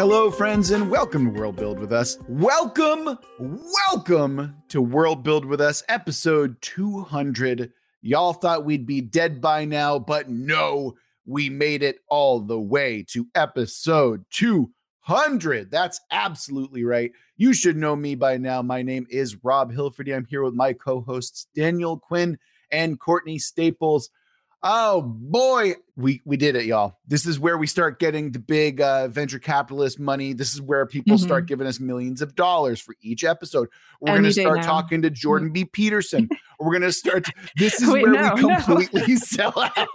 [0.00, 2.16] Hello, friends, and welcome to World Build with Us.
[2.26, 7.70] Welcome, welcome to World Build with Us, episode 200.
[8.00, 10.94] Y'all thought we'd be dead by now, but no,
[11.26, 15.70] we made it all the way to episode 200.
[15.70, 17.12] That's absolutely right.
[17.36, 18.62] You should know me by now.
[18.62, 20.16] My name is Rob Hilferty.
[20.16, 22.38] I'm here with my co hosts, Daniel Quinn
[22.72, 24.08] and Courtney Staples.
[24.62, 26.98] Oh boy, we we did it, y'all.
[27.06, 30.34] This is where we start getting the big uh, venture capitalist money.
[30.34, 31.24] This is where people mm-hmm.
[31.24, 33.68] start giving us millions of dollars for each episode.
[34.00, 35.64] We're going to start talking to Jordan B.
[35.64, 36.28] Peterson.
[36.60, 37.26] We're going to start.
[37.56, 39.16] This is Wait, where no, we completely no.
[39.16, 39.88] sell out.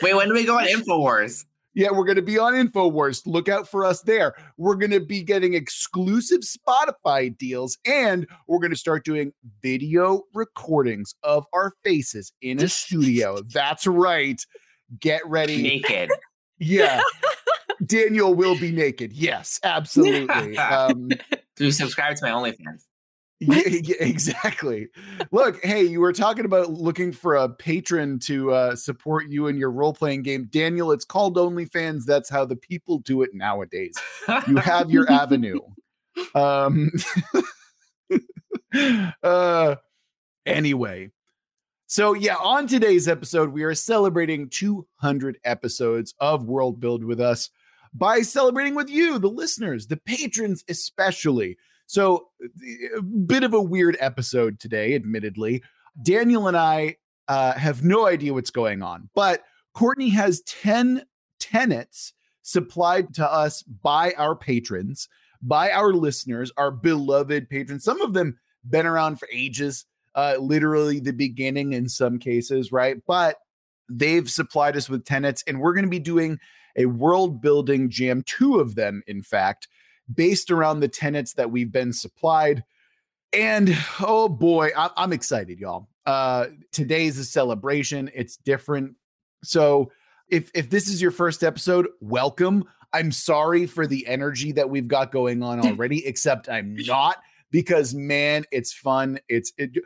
[0.00, 1.44] Wait, when do we go on Infowars?
[1.74, 3.22] Yeah, we're going to be on InfoWars.
[3.26, 4.34] Look out for us there.
[4.58, 10.22] We're going to be getting exclusive Spotify deals and we're going to start doing video
[10.34, 13.40] recordings of our faces in a studio.
[13.52, 14.44] That's right.
[15.00, 15.62] Get ready.
[15.62, 16.10] Naked.
[16.58, 17.00] Yeah.
[17.86, 19.12] Daniel will be naked.
[19.12, 20.56] Yes, absolutely.
[20.58, 21.08] Um,
[21.56, 22.84] Do you subscribe to my OnlyFans?
[23.48, 24.88] Yeah, yeah, exactly.
[25.30, 29.56] Look, hey, you were talking about looking for a patron to uh, support you in
[29.56, 30.48] your role playing game.
[30.50, 32.04] Daniel, it's called OnlyFans.
[32.04, 33.94] That's how the people do it nowadays.
[34.46, 35.60] You have your avenue.
[36.34, 36.90] Um,
[39.22, 39.76] uh,
[40.44, 41.10] anyway,
[41.86, 47.48] so yeah, on today's episode, we are celebrating 200 episodes of World Build with us
[47.94, 51.56] by celebrating with you, the listeners, the patrons, especially.
[51.92, 52.28] So,
[52.96, 55.62] a bit of a weird episode today, admittedly.
[56.02, 56.96] Daniel and I
[57.28, 59.42] uh, have no idea what's going on, but
[59.74, 61.04] Courtney has 10
[61.38, 65.06] tenets supplied to us by our patrons,
[65.42, 67.84] by our listeners, our beloved patrons.
[67.84, 72.96] Some of them been around for ages, uh, literally the beginning in some cases, right?
[73.06, 73.36] But
[73.90, 76.38] they've supplied us with tenets, and we're going to be doing
[76.74, 79.68] a world building jam, two of them, in fact,
[80.14, 82.64] based around the tenets that we've been supplied.
[83.32, 85.88] And oh boy, I- I'm excited, y'all.
[86.04, 88.10] Uh, today's a celebration.
[88.14, 88.94] It's different.
[89.44, 89.90] So
[90.28, 92.64] if if this is your first episode, welcome.
[92.92, 97.18] I'm sorry for the energy that we've got going on already, except I'm not
[97.50, 99.18] because man, it's fun.
[99.28, 99.78] It's it,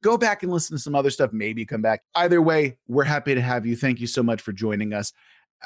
[0.00, 1.32] go back and listen to some other stuff.
[1.32, 2.02] Maybe come back.
[2.14, 3.76] Either way, we're happy to have you.
[3.76, 5.12] Thank you so much for joining us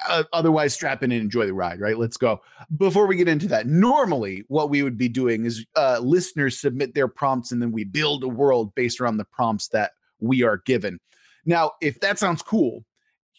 [0.09, 1.98] uh, otherwise strap in and enjoy the ride right?
[1.98, 2.41] Let's go.
[2.76, 6.94] Before we get into that normally what we would be doing is uh, listeners submit
[6.94, 10.59] their prompts and then we build a world based around the prompts that we are
[10.64, 10.98] given.
[11.44, 12.84] Now if that sounds cool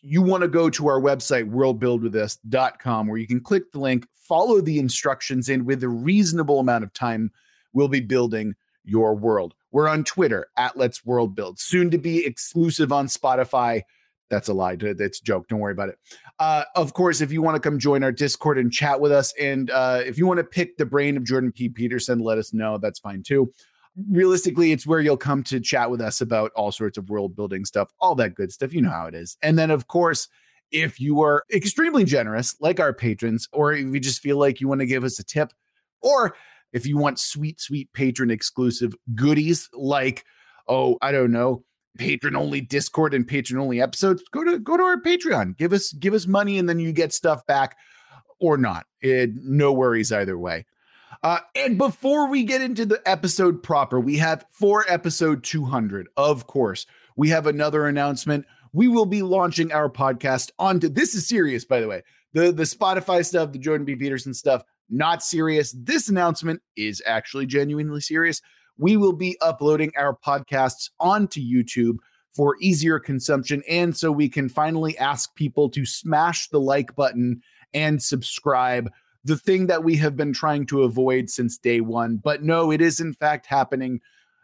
[0.01, 4.61] you want to go to our website worldbuildwithus.com where you can click the link follow
[4.61, 7.31] the instructions and with a reasonable amount of time
[7.73, 8.55] we'll be building
[8.85, 9.53] your world.
[9.71, 13.81] We're on twitter at let's world build soon to be exclusive on spotify
[14.29, 14.75] that's a lie.
[14.75, 15.47] That's a joke.
[15.47, 15.99] Don't worry about it.
[16.39, 19.33] Uh, of course, if you want to come join our Discord and chat with us,
[19.39, 21.69] and uh, if you want to pick the brain of Jordan B.
[21.69, 22.77] Peterson, let us know.
[22.77, 23.51] That's fine too.
[24.09, 27.65] Realistically, it's where you'll come to chat with us about all sorts of world building
[27.65, 28.73] stuff, all that good stuff.
[28.73, 29.37] You know how it is.
[29.41, 30.27] And then, of course,
[30.71, 34.67] if you are extremely generous, like our patrons, or if you just feel like you
[34.67, 35.51] want to give us a tip,
[36.01, 36.35] or
[36.71, 40.23] if you want sweet, sweet patron exclusive goodies like,
[40.67, 41.63] oh, I don't know,
[41.97, 45.57] patron only discord and patron only episodes go to go to our patreon.
[45.57, 47.77] Give us give us money and then you get stuff back
[48.39, 48.85] or not.
[49.01, 50.65] It, no worries either way.
[51.23, 56.47] Uh, and before we get into the episode proper we have for episode 200 of
[56.47, 56.85] course
[57.15, 58.45] we have another announcement.
[58.71, 62.63] We will be launching our podcast onto this is serious by the way the the
[62.63, 63.95] spotify stuff the jordan b.
[63.95, 65.75] Peterson stuff not serious.
[65.77, 68.41] This announcement is actually genuinely serious
[68.79, 71.97] we will be uploading our podcasts onto YouTube
[72.31, 73.61] for easier consumption.
[73.69, 77.41] And so we can finally ask people to smash the like button
[77.73, 78.89] and subscribe.
[79.25, 82.17] The thing that we have been trying to avoid since day one.
[82.17, 83.99] But no, it is in fact happening.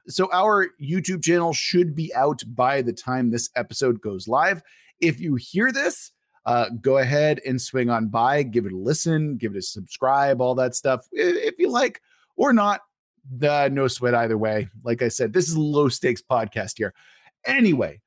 [0.07, 4.61] So our YouTube channel should be out by the time this episode goes live.
[4.99, 6.11] If you hear this,
[6.46, 10.41] uh, go ahead and swing on by, give it a listen, give it a subscribe,
[10.41, 12.02] all that stuff if you like,
[12.35, 12.81] or not.
[13.42, 14.70] Uh, no sweat either way.
[14.84, 16.94] Like I said, this is a low stakes podcast here.
[17.46, 18.02] Anyway,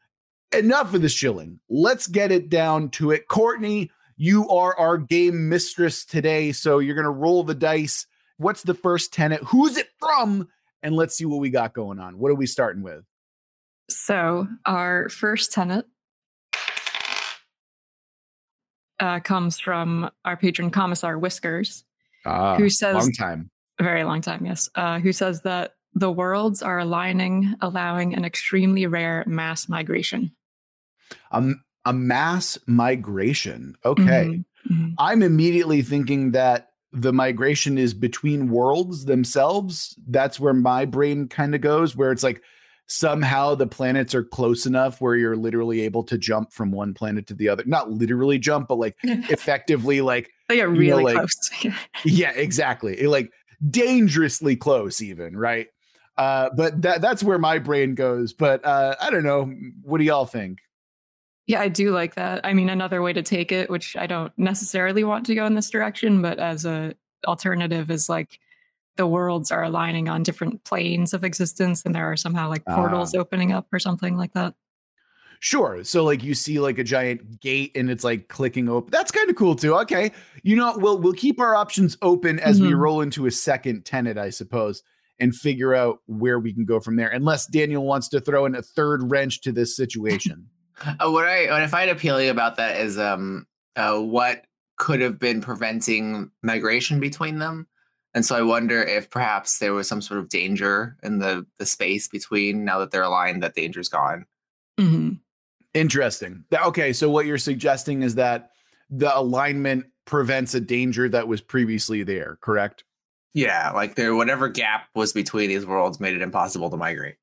[0.52, 1.60] enough of the shilling.
[1.68, 3.28] Let's get it down to it.
[3.28, 6.52] Courtney, you are our game mistress today.
[6.52, 8.06] So you're going to roll the dice.
[8.36, 9.42] What's the first tenant?
[9.44, 10.48] Who's it from?
[10.82, 12.18] And let's see what we got going on.
[12.18, 13.04] What are we starting with?
[13.90, 15.86] So, our first tenant
[19.00, 21.84] uh, comes from our patron commissar Whiskers,
[22.26, 23.50] ah, who says, "Long time."
[23.82, 28.86] Very long time, yes, uh, who says that the worlds are aligning, allowing an extremely
[28.86, 30.32] rare mass migration.
[31.32, 33.76] Um, a mass migration.
[33.84, 34.02] Okay.
[34.02, 34.42] Mm-hmm.
[34.68, 34.94] Mhm.
[34.98, 39.98] I'm immediately thinking that the migration is between worlds themselves.
[40.06, 42.42] That's where my brain kind of goes, where it's like
[42.86, 47.26] somehow the planets are close enough where you're literally able to jump from one planet
[47.28, 47.62] to the other.
[47.66, 51.50] Not literally jump, but like effectively, like, They get know, really like- close.
[52.04, 53.00] yeah, exactly.
[53.00, 53.30] It, like
[53.66, 55.68] dangerously close, even, right?
[56.16, 58.32] Uh, but that that's where my brain goes.
[58.32, 59.52] But uh, I don't know.
[59.82, 60.58] What do y'all think?
[61.46, 62.44] Yeah, I do like that.
[62.44, 65.54] I mean, another way to take it, which I don't necessarily want to go in
[65.54, 66.94] this direction, but as a
[67.26, 68.38] alternative is like
[68.96, 73.14] the worlds are aligning on different planes of existence and there are somehow like portals
[73.14, 74.54] opening up or something like that.
[75.40, 75.84] Sure.
[75.84, 78.90] So like you see like a giant gate and it's like clicking open.
[78.90, 79.74] That's kind of cool too.
[79.76, 80.10] Okay.
[80.42, 82.78] You know, we'll we'll keep our options open as we Mhm.
[82.78, 84.82] roll into a second tenant, I suppose,
[85.20, 87.08] and figure out where we can go from there.
[87.08, 90.46] Unless Daniel wants to throw in a third wrench to this situation.
[91.00, 94.44] Uh, what I what I find appealing about that is um uh, what
[94.76, 97.66] could have been preventing migration between them,
[98.14, 101.66] and so I wonder if perhaps there was some sort of danger in the the
[101.66, 102.64] space between.
[102.64, 104.24] Now that they're aligned, that danger's gone.
[104.78, 105.14] hmm
[105.74, 106.44] Interesting.
[106.52, 108.50] Okay, so what you're suggesting is that
[108.90, 112.84] the alignment prevents a danger that was previously there, correct?
[113.34, 117.16] Yeah, like there whatever gap was between these worlds made it impossible to migrate.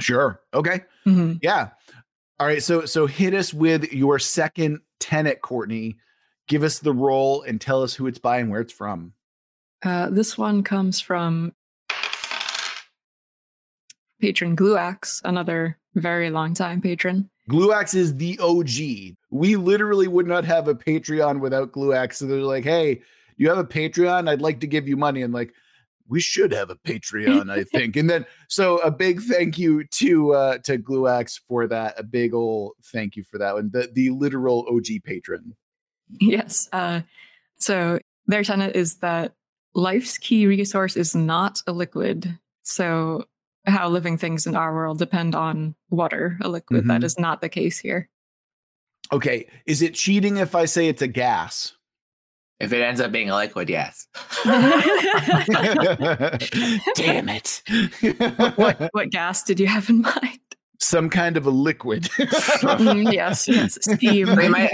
[0.00, 0.40] Sure.
[0.54, 0.80] Okay.
[1.04, 1.68] hmm Yeah.
[2.40, 2.62] All right.
[2.62, 5.98] So so hit us with your second tenant, Courtney.
[6.46, 9.12] Give us the roll and tell us who it's by and where it's from.
[9.84, 11.52] Uh, this one comes from
[14.20, 17.28] patron Gluax, another very long time patron.
[17.48, 19.16] Gluax is the OG.
[19.30, 22.14] We literally would not have a Patreon without Gluax.
[22.14, 23.00] So they're like, hey,
[23.36, 24.28] you have a Patreon?
[24.28, 25.22] I'd like to give you money.
[25.22, 25.52] And like,
[26.08, 27.96] we should have a Patreon, I think.
[27.96, 31.98] and then so a big thank you to uh to Gluax for that.
[31.98, 33.70] A big old thank you for that one.
[33.72, 35.54] The the literal OG patron.
[36.20, 36.68] Yes.
[36.72, 37.02] Uh,
[37.58, 39.34] so their tenet is that
[39.74, 42.38] life's key resource is not a liquid.
[42.62, 43.24] So
[43.68, 46.86] how living things in our world depend on water, a liquid.
[46.88, 47.04] That Mhm.
[47.04, 48.08] is not the case here.
[49.12, 49.46] Okay.
[49.66, 51.72] Is it cheating if I say it's a gas?
[52.60, 54.06] If it ends up being a liquid, yes.
[56.94, 57.62] Damn it.
[58.56, 60.38] what what gas did you have in mind?
[60.80, 62.04] Some kind of a liquid.
[62.58, 64.28] Mm, yes, yes, steam.
[64.30, 64.70] I mean, my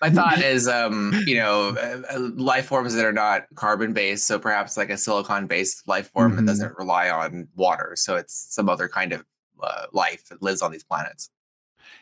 [0.00, 4.26] my thought is, um, you know, uh, uh, life forms that are not carbon based.
[4.26, 6.36] So perhaps like a silicon based life form Mhm.
[6.36, 7.92] that doesn't rely on water.
[7.96, 9.24] So it's some other kind of
[9.62, 11.30] uh, life that lives on these planets.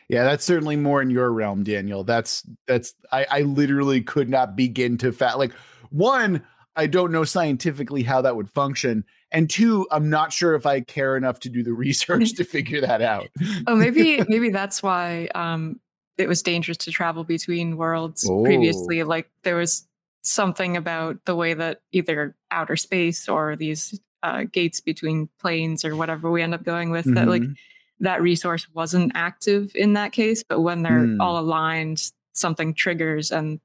[0.09, 2.03] yeah, that's certainly more in your realm, Daniel.
[2.03, 5.53] That's that's I, I literally could not begin to fat like
[5.89, 6.41] one,
[6.75, 9.03] I don't know scientifically how that would function.
[9.31, 12.81] And two, I'm not sure if I care enough to do the research to figure
[12.81, 13.27] that out.
[13.67, 15.79] oh, maybe maybe that's why um,
[16.17, 18.43] it was dangerous to travel between worlds Oh.
[18.43, 19.03] previously.
[19.03, 19.85] Like there was
[20.21, 25.95] something about the way that either outer space or these uh, gates between planes or
[25.95, 27.55] whatever we end up going with that like Mhm.
[27.99, 30.43] that resource wasn't active in that case.
[30.43, 31.21] But when they're Hmm.
[31.21, 33.59] all aligned, something triggers and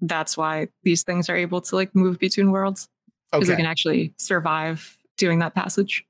[0.00, 2.88] that's why these things are able to like move between worlds
[3.30, 6.04] because they can actually survive doing that passage.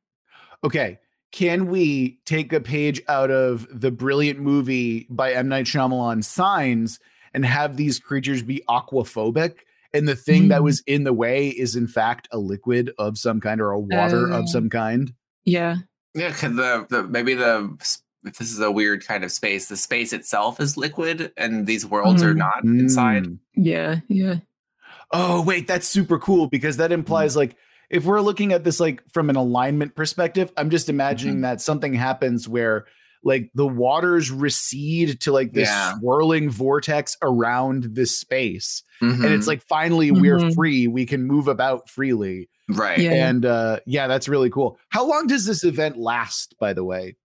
[0.65, 0.99] Okay.
[1.33, 5.49] Can we take a page out of the brilliant movie by M.
[5.49, 7.01] Night Shyamalan, Signs,
[7.33, 9.61] and have these creatures be aquaphobic?
[9.95, 10.65] And the thing that Mm.
[10.65, 14.31] was in the way is, in fact, a liquid of some kind or a water
[14.33, 14.41] Oh.
[14.41, 15.13] of some kind.
[15.45, 15.77] Yeah.
[16.15, 17.77] Yeah, could the, the maybe the
[18.25, 21.85] if this is a weird kind of space, the space itself is liquid, and these
[21.85, 22.39] worlds are Mhm.
[22.39, 23.25] not inside.
[23.25, 23.39] Mm.
[23.57, 24.01] Yeah.
[24.09, 24.37] Yeah.
[25.11, 27.57] Oh, wait, that's super cool because that implies like
[27.93, 31.43] if we're looking at this like from an alignment perspective, I'm just imagining Mm-hmm.
[31.43, 32.87] that something happens where
[33.25, 35.95] like the waters recede to like this Yeah.
[36.01, 38.83] swirling vortex around this space.
[39.01, 39.49] and it's Mhm.
[39.49, 40.55] like finally we're Mhm.
[40.55, 42.99] free we can move about freely right.
[42.99, 43.29] Yeah.
[43.29, 47.17] and uh yeah that's really cool how long does this event last by the way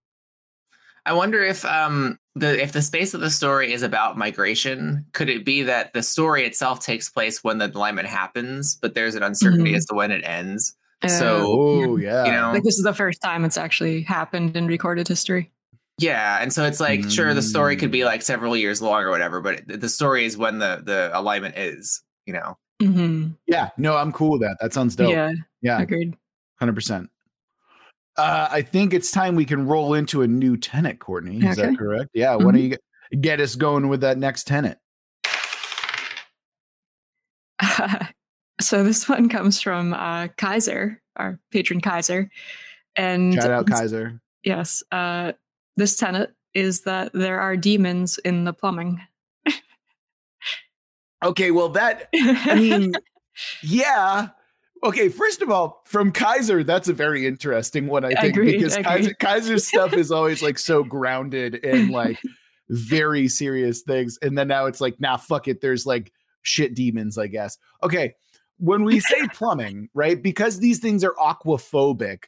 [1.06, 5.30] I wonder if um the if the space of the story is about migration, could
[5.30, 9.24] it be that the story itself takes place when the alignment happens, but there's an
[9.24, 9.78] uncertainty Mhm.
[9.78, 10.76] as to when it ends?
[11.04, 14.56] Uh, So, oh yeah You know, like this is the first time it's actually happened
[14.58, 15.52] in recorded history.
[16.00, 18.06] yeah, and so it's like sure the story could be Mm.
[18.06, 21.58] like several years long or whatever, but it- the story is when the the alignment
[21.58, 22.58] is, you know.
[22.80, 25.32] hmm yeah no i'm cool with that that sounds dope Yeah.
[25.64, 26.16] yeah Agreed.
[26.62, 27.10] 100%
[28.18, 31.70] uh i think it's time we can roll into a new tenant courtney is Okay.
[31.70, 32.78] that correct yeah why don't you
[33.20, 34.78] get, us going with that next tenant
[38.62, 42.30] so this one comes from uh, Kaiser, our patron Kaiser,
[42.96, 45.34] and shout out kaiser Yes, uh,
[45.76, 49.02] this tenant is that there are demons in the plumbing.
[51.24, 52.94] Okay, well that I mean,
[53.64, 54.30] yeah.
[54.84, 58.78] Okay, first of all, from Kaiser, that's a very interesting one, I think, Agreed, because.
[58.78, 62.20] Kaiser, Kaiser's stuff is always like so grounded in like
[62.70, 64.18] very serious things.
[64.22, 65.62] And then now it's like, nah, fuck it.
[65.62, 67.58] There's like shit demons, I guess.
[67.84, 68.14] Okay.
[68.58, 70.22] When we say plumbing, right?
[70.22, 72.24] Because these things are aquaphobic,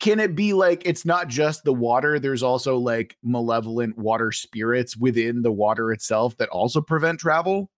[0.00, 2.18] can it be like it's not just the water?
[2.18, 7.70] There's also like malevolent water spirits within the water itself that also prevent travel?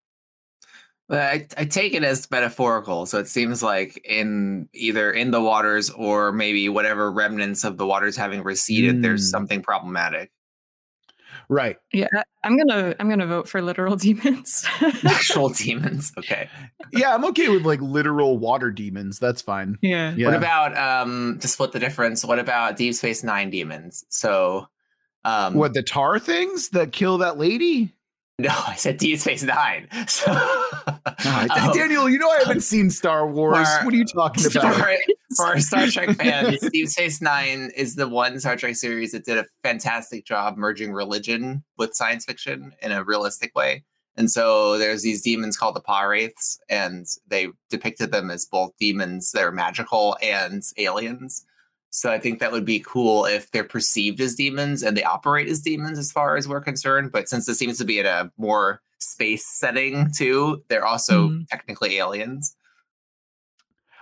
[1.08, 5.40] But I, I take it as metaphorical, so it seems like in either in the
[5.40, 9.30] waters or maybe whatever remnants of the waters having receded, there's Mm.
[9.30, 10.30] something problematic.
[11.48, 11.76] Right.
[11.94, 14.66] Yeah, I- I'm gonna I'm gonna vote for literal demons.
[15.04, 16.12] Actual demons.
[16.18, 16.48] Okay.
[16.92, 19.18] Yeah, I'm okay with like literal water demons.
[19.18, 19.78] That's fine.
[19.80, 20.12] yeah.
[20.14, 20.26] Yeah.
[20.26, 22.22] What about um to split the difference?
[22.24, 24.04] What about Deep Space Nine demons?
[24.10, 24.68] So
[25.24, 27.94] um what the tar things that kill that lady?
[28.38, 29.88] No, I said Deep Space Nine.
[30.08, 33.56] So um, Daniel, you know I haven't seen Star Wars.
[33.78, 34.76] for- what are you talking about?
[35.36, 39.24] for our Star Trek fans, Deep Space Nine is the one Star Trek series that
[39.24, 43.84] did a fantastic job merging religion with science fiction in a realistic way.
[44.16, 49.30] And so there's these demons called the Pah-wraiths, and they depicted them as both demons
[49.32, 51.44] that are magical and aliens.
[51.90, 55.48] So I think that would be cool if they're perceived as demons and they operate
[55.48, 57.12] as demons as far as we're concerned.
[57.12, 61.48] But since this seems to be in a more space setting too, they're also Mhm.
[61.48, 62.54] technically aliens.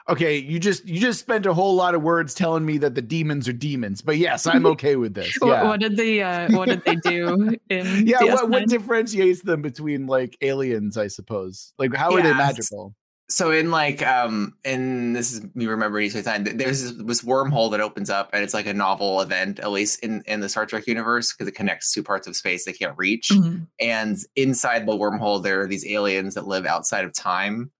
[0.09, 3.02] Okay, you just you just spent a whole lot of words telling me that the
[3.02, 4.00] demons are demons.
[4.02, 5.37] But yes, I'm okay with this.
[5.43, 5.64] Yeah.
[5.64, 10.07] what did the uh, what did they do in yeah, what, what differentiates them between
[10.07, 11.73] like aliens, I suppose?
[11.78, 12.95] Like how are they magical?
[13.28, 17.71] So in like um in this is me remembering each time there's this, this wormhole
[17.71, 20.64] that opens up and it's like a novel event at least in in the star
[20.66, 23.30] trek universe because it connects two parts of space they can't reach.
[23.30, 23.66] Mhm.
[23.80, 27.71] and inside the wormhole there are these aliens that live outside of time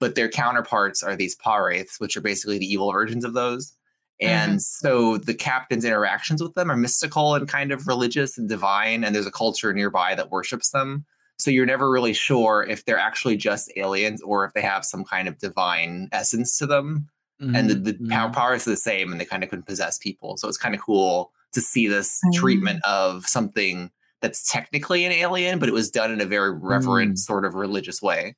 [0.00, 3.74] but their counterparts are these Pah-wraiths, which are basically the evil versions of those.
[4.18, 9.04] And so the captain's interactions with them are mystical and kind of religious and divine
[9.04, 11.04] and there's a culture nearby that worships them
[11.40, 15.04] so you're never really sure if they're actually just aliens or if they have some
[15.04, 17.08] kind of divine essence to them
[17.40, 18.34] and the, the Mhm, power mhm.
[18.34, 20.80] powers are the same and they kind of can possess people so it's kind of
[20.80, 22.34] cool to see this Mm.
[22.34, 27.14] treatment of something that's technically an alien but it was done in a very reverent
[27.14, 27.18] Mm.
[27.18, 28.36] sort of religious way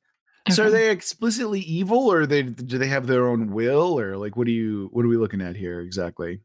[0.49, 4.35] So are they explicitly evil or they do they have their own will or like
[4.37, 6.39] what do you what are we looking at here exactly?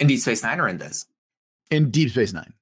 [0.00, 1.06] In deep space nine or in this
[1.70, 2.52] In Deep Space Nine.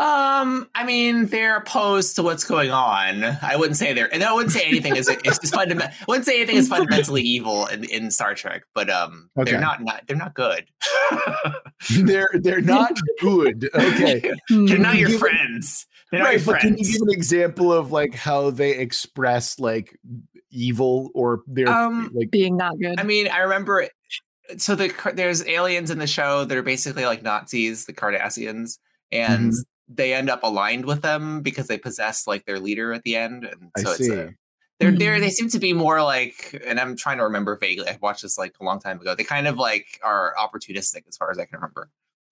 [0.00, 3.22] Um, I mean, they're opposed to what's going on.
[3.42, 5.94] I wouldn't say they're, and I wouldn't say anything is it's just fundamental.
[6.00, 9.52] I wouldn't say anything is fundamentally evil in, in Star Trek, but um, Okay.
[9.52, 10.66] they're not not they're not good.
[12.00, 13.70] they're they're not good.
[13.74, 14.32] Okay.
[14.48, 15.86] they're not your friends.
[16.10, 19.60] They're not right, your but can you give an example of like how they express
[19.60, 19.96] like
[20.50, 22.98] evil or their Um, like being not good.
[22.98, 23.86] I mean, I remember.
[24.58, 28.78] So the there's aliens in the show that are basically like Nazis, the Cardassians,
[29.12, 29.64] and Mhm.
[29.88, 33.44] They end up aligned with them because they possess like their leader at the end,
[33.44, 34.12] and I so it's see.
[34.12, 34.34] a,
[34.80, 35.20] They're they're Mhm.
[35.20, 37.88] they seem to be more like, and I'm trying to remember vaguely.
[37.88, 39.14] I watched this like a long time ago.
[39.14, 41.90] They kind of like are opportunistic as far as I can remember.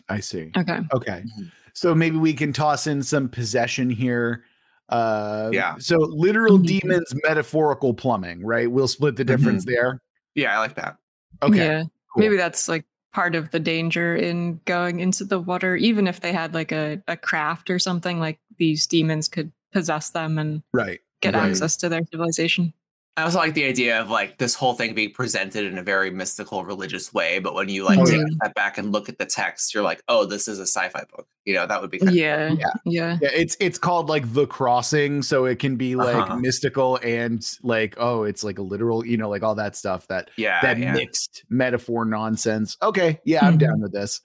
[0.09, 0.51] I see.
[0.57, 0.81] okay.
[0.93, 1.25] Okay.
[1.39, 1.51] Mhm.
[1.75, 4.45] So maybe we can toss in some possession here.
[4.89, 5.77] Uh Yeah.
[5.79, 6.67] so literal Mhm.
[6.67, 8.71] demons, metaphorical plumbing, right?
[8.71, 10.03] We'll split the difference there.
[10.35, 10.97] Yeah, I like that.
[11.43, 11.57] Okay.
[11.59, 11.83] Yeah.
[12.13, 12.21] cool.
[12.23, 15.77] Maybe that's like part of the danger in going into the water.
[15.77, 20.11] Even if they had like a, a craft or something, like these demons could possess
[20.11, 21.01] them and Right.
[21.21, 21.51] get right.
[21.51, 22.73] access to their civilization.
[23.19, 26.11] I also like the idea of like this whole thing being presented in a very
[26.11, 27.41] mystical, religious way.
[27.41, 28.25] But when you like Oh, take yeah.
[28.25, 31.05] a step back and look at the text, you're like, oh, this is a sci-fi
[31.15, 31.27] book.
[31.45, 32.53] You know, that would be kind Yeah.
[32.59, 32.67] Yeah.
[32.87, 33.19] Yeah.
[33.21, 36.37] Yeah, it's it's called like the crossing, so it can be like Uh-huh.
[36.37, 40.31] mystical and like oh, it's like a literal, you know, like all that stuff that
[40.37, 40.95] yeah, that yeah.
[40.95, 42.79] mixed metaphor nonsense.
[42.83, 43.61] Okay, yeah, I'm Mhm.
[43.61, 44.23] down with this.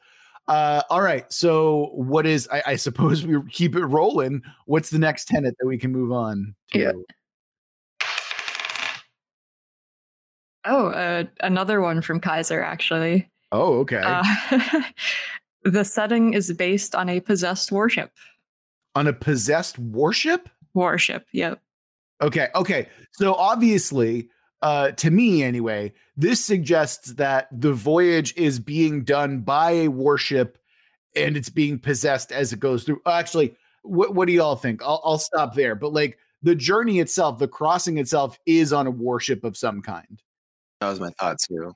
[0.48, 2.48] Uh, all right, so what is?
[2.50, 4.44] I, I suppose we keep it rolling.
[4.65, 6.79] What's the next tenet that we can move on to?
[6.79, 6.91] Yeah.
[10.68, 13.30] Oh, uh, another one from Kaiser, actually.
[13.52, 14.02] Oh, okay.
[14.04, 14.82] Uh,
[15.64, 18.12] the setting is based on a possessed warship.
[18.96, 20.50] On a possessed warship.
[20.74, 21.26] Warship.
[21.32, 21.62] Yep.
[22.22, 22.88] Okay, okay.
[23.12, 24.30] So obviously,
[24.62, 30.58] uh, to me anyway, this suggests that the voyage is being done by a warship,
[31.16, 33.02] and it's being possessed as it goes through.
[33.06, 34.82] Actually, what what do y'all think?
[34.84, 35.76] I'll I'll stop there.
[35.76, 40.22] But like the journey itself, the crossing itself, is on a warship of some kind.
[40.80, 41.74] That was my thought too.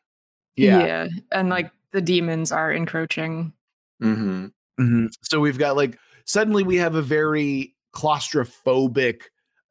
[0.55, 0.85] Yeah.
[0.85, 1.07] Yeah.
[1.31, 3.53] And like the demons are encroaching.
[4.01, 4.47] Mm-hmm.
[4.79, 5.09] Mhm.
[5.23, 9.21] So we've got like suddenly we have a very claustrophobic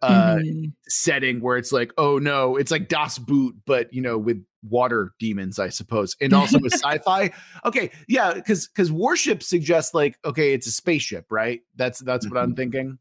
[0.02, 0.72] uh Mhm.
[0.88, 5.12] setting where it's like, oh no, it's like Das Boot, but you know, with water
[5.18, 7.30] demons, I suppose, and also with sci-fi.
[7.64, 11.60] Okay, yeah, because because warship suggests like, okay, it's a spaceship, right?
[11.76, 12.98] That's that's what I'm thinking.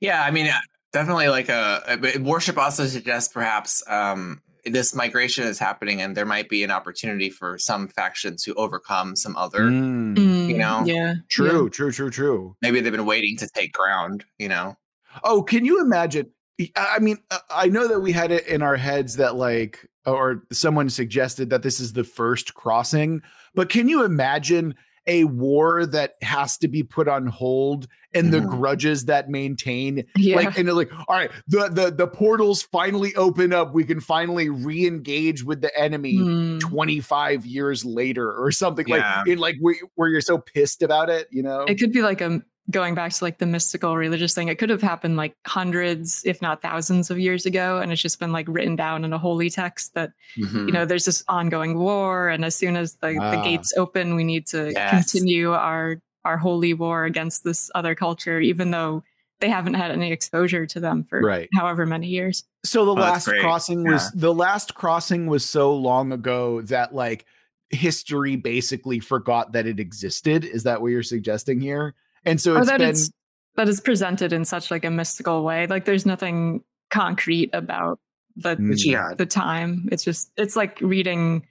[0.00, 0.58] Yeah, I mean, uh,
[0.92, 6.16] definitely like a, a but worship also suggests perhaps um, this migration is happening, and
[6.16, 9.62] there might be an opportunity for some faction to overcome some other.
[9.62, 10.84] Mm, Mm, know?
[10.84, 12.56] yeah, True, true, true, true.
[12.62, 14.24] Maybe they've been waiting to take ground.
[14.38, 14.76] You know,
[15.24, 16.30] Oh, can you imagine?
[16.60, 19.88] I I mean, uh, I know that we had it in our heads that like,
[20.06, 23.22] or someone suggested that this is the first crossing,
[23.54, 24.74] but can you imagine
[25.06, 28.50] a war that has to be put on hold and the Mhm.
[28.50, 30.36] grudges that maintain yeah.
[30.36, 34.00] like and they're like all right the the the portals finally open up we can
[34.00, 36.60] finally re-engage with the enemy Mm.
[36.60, 39.18] 25 years later or something Yeah.
[39.18, 42.02] like in like where, where you're so pissed about it you know It could be
[42.02, 44.48] like a going back to like the mystical religious thing.
[44.48, 48.20] It could have happened like hundreds, if not thousands of years ago, and it's just
[48.20, 50.66] been like written down in a holy text that Mhm.
[50.66, 53.30] you know there's this ongoing war, and as soon as the, Ah.
[53.36, 54.90] the gates open, we need to Yes.
[55.12, 59.02] continue our our holy war against this other culture, even though
[59.40, 61.48] they haven't had any exposure to them for Right.
[61.52, 62.44] however many years.
[62.64, 63.40] So the Oh, last great.
[63.40, 67.24] crossing was the last crossing was so long ago that like
[67.70, 70.44] history basically forgot that it existed.
[70.44, 71.94] Is that what you're suggesting here?
[72.24, 73.10] And so it's that been it's
[73.56, 75.66] that is presented in such like a mystical way.
[75.66, 77.98] Like there's nothing concrete about
[78.36, 78.68] the Mm.
[78.70, 79.18] the jihad.
[79.18, 79.88] the time.
[79.92, 81.46] It's just it's like reading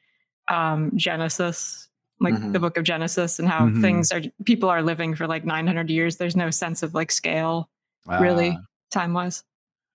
[0.50, 1.88] um Genesis,
[2.20, 2.62] like the Mhm.
[2.62, 3.82] book of Genesis and how Mhm.
[3.82, 6.18] things are people are living for like 900 years.
[6.18, 7.70] There's no sense of like scale
[8.08, 8.58] really
[8.92, 9.44] time wise.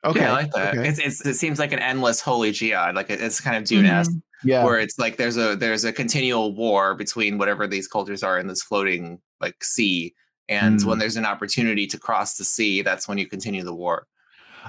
[0.05, 0.21] Ah, okay.
[0.21, 0.75] Yeah, I like that.
[0.79, 0.89] okay.
[0.89, 2.95] It's, it's it seems like an endless holy jihad.
[2.95, 4.13] Like it- it's kind of Dune-esque,
[4.45, 4.63] yeah.
[4.65, 8.47] where it's like there's a there's a continual war between whatever these cultures are in
[8.47, 10.15] this floating like sea.
[10.49, 10.85] And Mm.
[10.87, 14.07] when there's an opportunity to cross the sea, that's when you continue the war.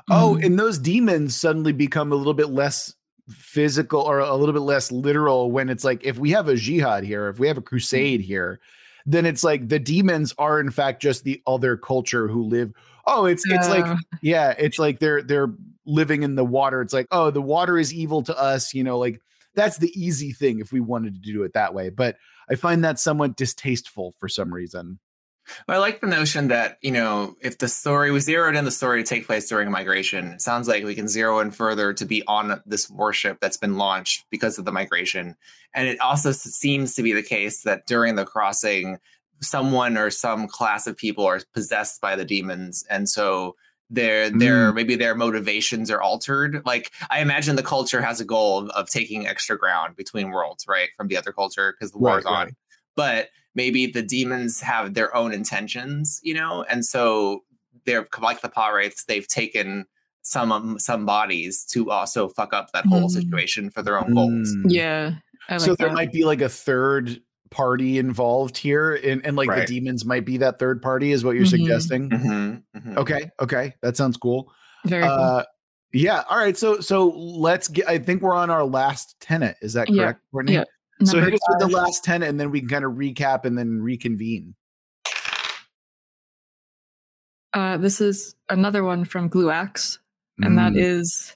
[0.09, 0.45] Oh, Mhm.
[0.45, 2.93] and those demons suddenly become a little bit less
[3.29, 7.03] physical or a little bit less literal when it's like if we have a jihad
[7.03, 8.59] here, if we have a crusade here,
[9.05, 12.71] then it's like the demons are in fact just the other culture who live.
[13.05, 13.85] Oh, it's it's like
[14.21, 15.53] yeah, it's like they're they're
[15.85, 16.81] living in the water.
[16.81, 19.21] It's like, oh, the water is evil to us, you know, like
[19.55, 21.89] that's the easy thing if we wanted to do it that way.
[21.89, 22.17] But
[22.49, 24.99] I find that somewhat distasteful for some reason.
[25.67, 29.03] I like the notion that, you know, if the story we zeroed in the story
[29.03, 32.05] to take place during a migration, it sounds like we can zero in further to
[32.05, 35.35] be on this warship that's been launched because of the migration.
[35.73, 38.97] And it also seems to be the case that during the crossing,
[39.41, 42.85] someone or some class of people are possessed by the demons.
[42.89, 43.55] And so
[43.89, 44.75] their their mm.
[44.75, 46.61] maybe their motivations are altered.
[46.65, 50.65] Like I imagine the culture has a goal of, of taking extra ground between worlds,
[50.67, 50.89] right?
[50.97, 52.53] From the other culture because the war Right, is on right.
[52.95, 57.41] but maybe the demons have their own intentions, you know, and so
[57.85, 59.03] they're like the Pah-wraiths.
[59.05, 59.85] They've taken
[60.21, 63.11] some um, some bodies to also fuck up that whole Mm.
[63.11, 64.49] situation for their own goals.
[64.55, 64.65] Mm.
[64.69, 65.11] yeah.
[65.49, 65.93] Like so there that.
[65.95, 69.65] might be like a third party involved here and, and like Right.
[69.65, 71.49] the demons might be that third party is what you're Mhm.
[71.57, 72.97] suggesting Mhm, mhm.
[72.97, 74.51] okay okay that sounds cool
[74.85, 75.11] very cool.
[75.13, 75.43] uh
[75.93, 79.71] yeah all right so so let's get i think we're on our last tenant is
[79.73, 80.65] that Yeah, correct courtney yeah.
[81.03, 83.45] So Number hit us with the last tenant and then we can kind of recap
[83.45, 84.55] and then reconvene
[87.53, 89.99] Uh, this is another one from Gluax,
[90.41, 90.81] and that Mm.
[90.81, 91.35] is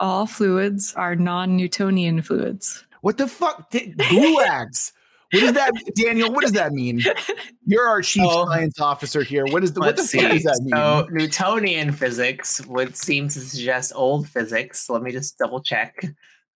[0.00, 2.84] all fluids are non-Newtonian fluids.
[3.00, 4.92] what the fuck Di- gulags
[5.32, 7.00] what does that daniel what does that mean
[7.64, 8.46] you're our chief Oh.
[8.46, 11.92] science officer here what is the what the Let's fuck does that mean So Newtonian
[11.92, 14.88] physics would seem to suggest old physics.
[14.90, 16.04] Let me just double check.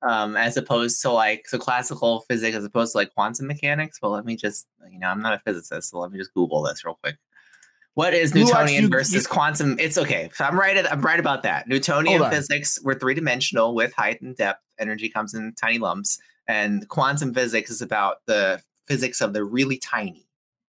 [0.02, 3.98] Um, as opposed to like so classical physics as opposed to like quantum mechanics.
[4.00, 6.62] But let me just you know, I'm not a physicist, so let me just Google
[6.62, 7.16] this real quick.
[7.94, 9.78] What is Newtonian you- versus you- quantum?
[9.78, 10.30] It's okay.
[10.34, 10.76] So I'm right.
[10.76, 11.68] At, I'm right about that.
[11.68, 14.62] Newtonian physics, we're three dimensional with height and depth.
[14.78, 19.76] Energy comes in tiny lumps, and quantum physics is about the physics of the really
[19.78, 20.26] tiny.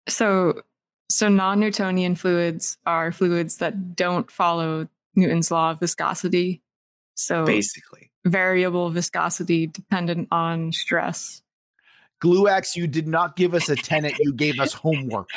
[0.08, 0.62] So,
[1.08, 6.60] so non-Newtonian fluids are fluids that don't follow Newton's law of viscosity.
[7.14, 11.42] So, Basically, variable viscosity dependent on stress.
[12.22, 15.28] gluax you did not give us a tenant you gave us homework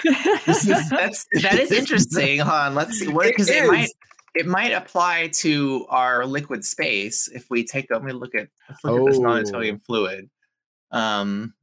[0.45, 2.39] This is- that's that is interesting.
[2.39, 3.89] Hold on, let's see what It because it, might
[4.35, 7.87] it might apply to our liquid space if we take.
[7.89, 9.21] Let me look at let's look at this Oh.
[9.23, 10.29] non-Newtonian fluid.
[10.91, 11.53] Um,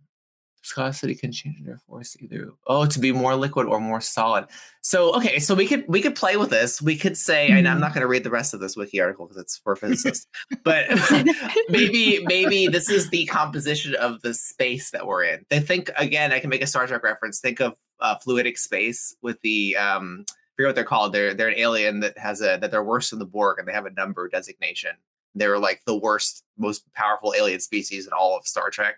[0.63, 4.47] viscosity can change therefore either oh to be more liquid or more solid.
[4.81, 6.81] So okay, so we could we could play with this.
[6.81, 7.81] We could say, and I'm Mhm.
[7.81, 10.27] not going to read the rest of this wiki article because it's for physicists,
[10.65, 10.87] but
[11.69, 15.45] maybe maybe this is the composition of the space that we're in.
[15.51, 16.33] They think again.
[16.33, 17.41] I can make a Star Trek reference.
[17.41, 20.25] Think of uh, fluidic space with the um,
[20.57, 21.13] forget what they're called.
[21.13, 23.73] They're they're an alien that has a that they're worse than the Borg and they
[23.73, 24.93] have a number designation.
[25.35, 28.97] They're like the worst, most powerful alien species in all of Star Trek.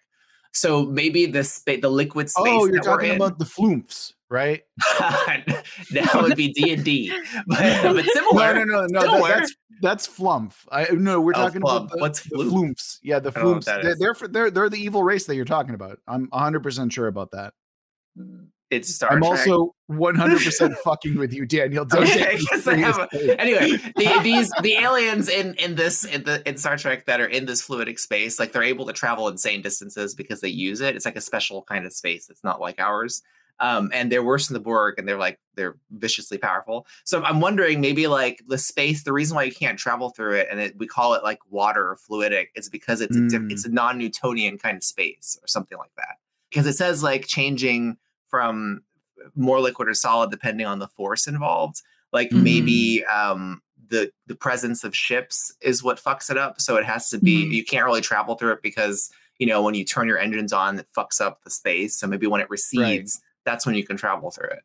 [0.55, 2.45] So maybe the spa- the liquid space.
[2.47, 4.63] Oh, you're talking in- about the floomps, right?
[5.93, 7.13] that would be D and D,
[7.47, 9.01] but but No, no, no, no.
[9.01, 9.21] Similar.
[9.29, 10.55] that- that's that's flump.
[10.71, 11.87] I no, we're Oh, talking flump.
[11.87, 12.53] about the, What's the floomp?
[12.53, 12.99] floomps.
[13.03, 13.65] Yeah, the I don't know what floomps.
[13.65, 15.99] that They're, they're they're they're the evil race that you're talking about.
[16.07, 17.53] I'm 100 percent sure about that.
[18.17, 18.45] Hmm.
[18.71, 19.23] It's Star Trek.
[19.23, 19.49] I'm Trek.
[19.49, 21.85] also 100 percent fucking with you, Daniel.
[21.85, 25.75] Don't Okay, take me 'cause I have a- anyway, the, these the aliens in in
[25.75, 28.87] this in the in Star Trek that are in this fluidic space, like they're able
[28.87, 30.97] to travel insane distances because they use it.
[30.97, 32.29] It's like a special kind of space.
[32.31, 33.23] It's not like ours.
[33.61, 36.89] Um, and they're worse than the Borg, and they're like they're viciously powerful.
[37.05, 40.49] So I'm wondering, maybe like the space, the reason why you can't travel through it,
[40.51, 43.53] and it, we call it like water or fluidic, is because it's a Mm.
[43.53, 46.17] it's a non-Newtonian kind of space or something like that.
[46.51, 47.97] Because it says like changing
[48.35, 48.83] from
[49.37, 51.81] more liquid or solid depending on the force involved
[52.13, 52.43] like Mhm.
[52.43, 57.09] maybe um the the presence of ships is what fucks it up so it has
[57.11, 57.53] to be Mhm.
[57.53, 60.79] you can't really travel through it because you know when you turn your engines on
[60.81, 64.31] it fucks up the space so maybe when it recedes that's when you can travel
[64.33, 64.63] through it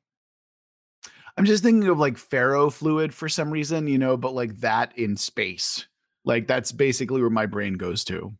[1.37, 4.91] I'm just thinking of like ferro fluid for some reason, you know, but like that
[4.97, 5.87] in space.
[6.25, 8.33] Like that's basically where my brain goes to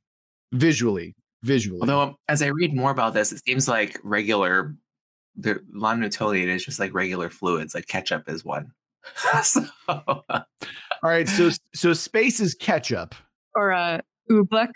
[0.51, 1.15] visually.
[1.43, 1.79] Visually.
[1.79, 4.75] although as i read more about this it seems like regular
[5.39, 8.71] the non-newtonian is just like regular fluids like ketchup is one
[9.43, 13.15] so All right, so so space is ketchup.
[13.55, 14.69] Or uh, oobleck.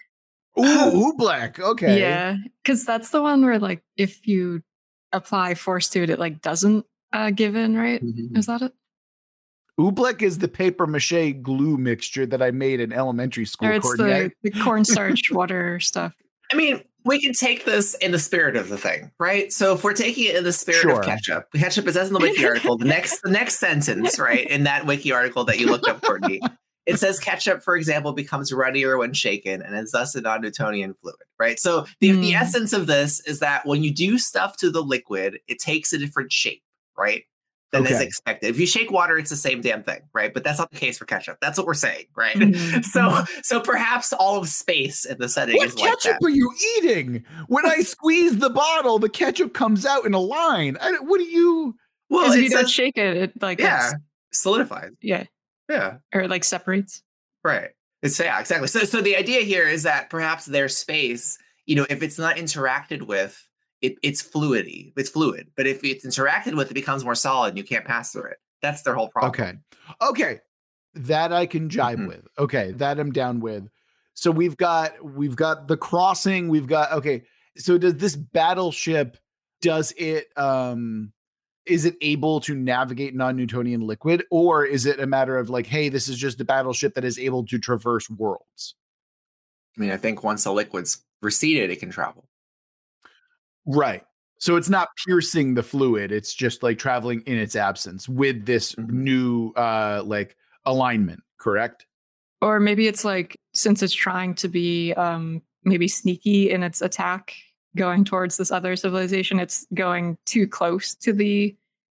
[0.59, 1.59] Ooh, black.
[1.59, 1.99] Okay.
[1.99, 4.61] Yeah, because that's the one where like if you
[5.11, 8.03] apply force to it, it like doesn't uh, give in, right?
[8.03, 8.37] Mhm.
[8.37, 8.73] Is that it?
[9.79, 13.69] Oobleck is the paper mache glue mixture that I made in elementary school.
[13.69, 16.13] or it's the, the cornstarch water stuff.
[16.51, 19.51] I mean, we can take this in the spirit of the thing, right?
[19.51, 20.99] So if we're taking it in the spirit Sure.
[20.99, 22.77] of ketchup, ketchup is as in the wiki article.
[22.77, 26.41] The next, the next sentence, right, in that wiki article that you looked up, Courtney,
[26.85, 31.15] it says ketchup, for example, becomes runnier when shaken and is thus a non-Newtonian fluid,
[31.39, 31.59] right?
[31.59, 32.43] So the, the Hmm.
[32.43, 35.97] essence of this is that when you do stuff to the liquid, it takes a
[35.97, 36.63] different shape,
[36.97, 37.23] right?
[37.73, 38.47] Than is expected.
[38.49, 40.33] If you shake water, it's the same damn thing, right?
[40.33, 41.37] But that's not the case for ketchup.
[41.41, 42.35] That's what we're saying, right?
[42.35, 42.85] Mhm.
[42.93, 46.25] So, so perhaps all of space in the setting What is like ketchup that.
[46.25, 47.25] are you eating?
[47.47, 50.77] When I squeeze the bottle, the ketchup comes out in a line.
[50.79, 51.75] I, don't- what do you?
[52.09, 53.93] Well, Because if you don't shake it, it like yeah, it's-
[54.31, 54.91] solidified.
[55.01, 55.23] yeah,
[55.69, 57.01] Yeah, or it like separates.
[57.43, 57.69] right.
[58.03, 58.67] It's yeah, exactly.
[58.67, 62.35] So, so the idea here is that perhaps their space, you know, if it's not
[62.35, 63.41] interacted with,
[63.83, 64.93] it, it's fluidy.
[64.97, 65.51] It's fluid.
[65.55, 68.37] But if it's interacted with, it becomes more solid, and you can't pass through it.
[68.61, 69.29] That's their whole problem.
[69.29, 69.53] Okay.
[70.01, 70.39] Okay.
[70.95, 72.07] That I can jibe Mhm.
[72.07, 72.27] with.
[72.39, 73.67] Okay, that I'm down with.
[74.13, 77.23] So we've got we've got the crossing, we've got okay.
[77.57, 79.17] So does this battleship
[79.61, 81.11] does it um
[81.65, 85.89] is it able to navigate non-Newtonian liquid or is it a matter of like hey,
[85.89, 88.75] this is just a battleship that is able to traverse worlds?
[89.75, 92.29] I mean, I think once the liquid's receded, it can travel.
[93.65, 94.03] Right.
[94.39, 98.73] So it's not piercing the fluid, it's just like traveling in its absence with this
[98.75, 98.89] Mhm.
[98.89, 101.85] new uh like alignment, correct?
[102.41, 107.33] Or maybe it's like since it's trying to be um maybe sneaky in its attack
[107.77, 111.55] going towards this other civilization, it's going too close to the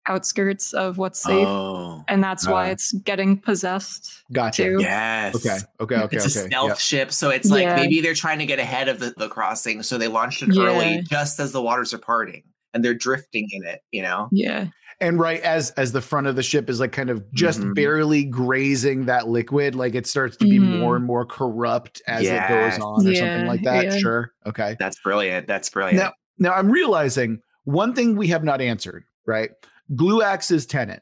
[0.06, 1.48] outskirts of what's safe.
[1.48, 2.72] Oh, and that's why Ah.
[2.72, 4.63] it's getting possessed Gotcha.
[4.63, 4.78] too.
[4.82, 5.36] yes.
[5.36, 5.58] Okay.
[5.80, 5.96] Okay.
[6.04, 6.18] Okay.
[6.18, 6.76] it's a stealth yeah.
[6.76, 7.76] ship, so it's like Yeah.
[7.76, 10.63] maybe they're trying to get ahead of the, the crossing, so they launched it Yeah.
[10.63, 13.82] early, just as the waters are parting, and they're drifting in it.
[13.92, 14.68] You know, Yeah.
[15.02, 17.74] And right as as the front of the ship is like kind of just Mhm.
[17.76, 20.80] barely grazing that liquid, like it starts to be Mhm.
[20.80, 22.50] more and more corrupt as Yes.
[22.50, 23.86] it goes on, or Yeah, something like that.
[23.86, 23.98] yeah.
[23.98, 24.32] Sure.
[24.46, 24.76] Okay.
[24.80, 25.48] that's brilliant.
[25.48, 25.98] That's brilliant.
[25.98, 29.04] Now, now I'm realizing one thing we have not answered.
[29.26, 29.52] Right.
[29.95, 31.01] Gluax's tenant.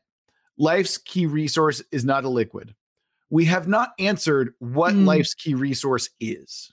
[0.57, 2.75] Life's key resource is not a liquid.
[3.29, 5.05] We have not answered what Mm.
[5.05, 6.71] life's key resource is.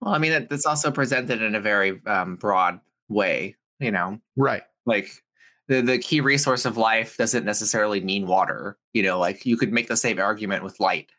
[0.00, 3.56] Well, I mean, it- it's also presented in a very um, broad way.
[3.80, 4.62] You know, Right.
[4.86, 5.10] like
[5.68, 8.78] the the key resource of life doesn't necessarily mean water.
[8.92, 11.10] You know, like you could make the same argument with light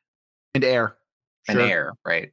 [0.53, 0.97] And air.
[1.47, 1.67] and Sure.
[1.67, 2.31] air, right?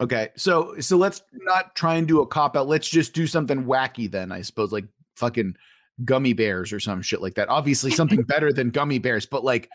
[0.00, 2.66] Okay, so so let's not try and do a cop out.
[2.68, 5.56] Let's just do something wacky then, I suppose, like fucking
[6.04, 7.48] gummy bears or some shit like that.
[7.48, 9.68] Obviously, something better than gummy bears, but like,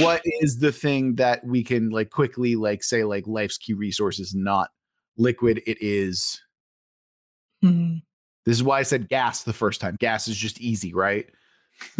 [0.00, 4.18] what is the thing that we can like quickly like say like life's key resource
[4.18, 4.70] is not
[5.16, 5.62] liquid?
[5.66, 6.40] It is.
[7.62, 7.96] Hmm.
[8.44, 9.96] This is why I said gas the first time.
[9.98, 11.26] Gas is just easy, right?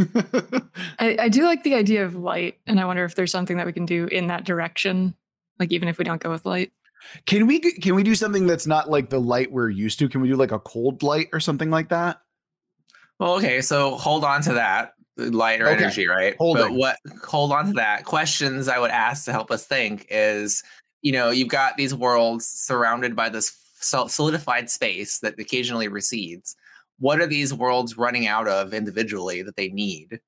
[0.99, 3.67] I, I do like the idea of light, and I wonder if there's something that
[3.67, 5.15] we can do in that direction.
[5.59, 6.73] Like even if we don't go with light.
[7.27, 10.09] can we can we do something that's not like the light we're used to?
[10.09, 12.21] Can we do like a cold light or something like that?
[13.19, 14.93] Well, okay, so hold on to that.
[15.19, 15.83] light or Okay.
[15.83, 16.37] energy, right?
[16.37, 16.63] Holding.
[16.65, 18.05] But what hold on to that.
[18.05, 20.63] Questions I would ask to help us think is,
[21.01, 26.55] you know, you've got these worlds surrounded by this solidified space that occasionally recedes.
[26.99, 30.21] What are these worlds running out of individually that they need?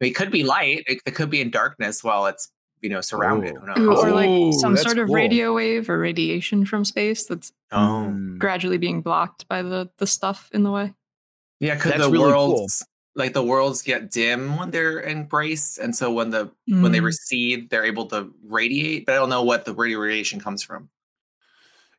[0.00, 0.84] It could be light.
[0.86, 2.48] It, it could be in darkness while it's
[2.82, 3.56] you know surrounded.
[3.76, 3.80] Oh.
[3.80, 5.16] Ooh, or like some that's sort of cool.
[5.16, 7.52] radio wave or radiation from space that's.
[7.72, 8.38] Mm.
[8.38, 10.94] gradually being blocked by the the stuff in the way.
[11.60, 12.48] Yeah, could That's the really cool.
[12.52, 16.98] worlds like the worlds get dim when they're embraced, and so when the when they
[16.98, 17.04] Mm.
[17.04, 19.06] recede, they're able to radiate.
[19.06, 20.90] But I don't know what the radio radiation comes from.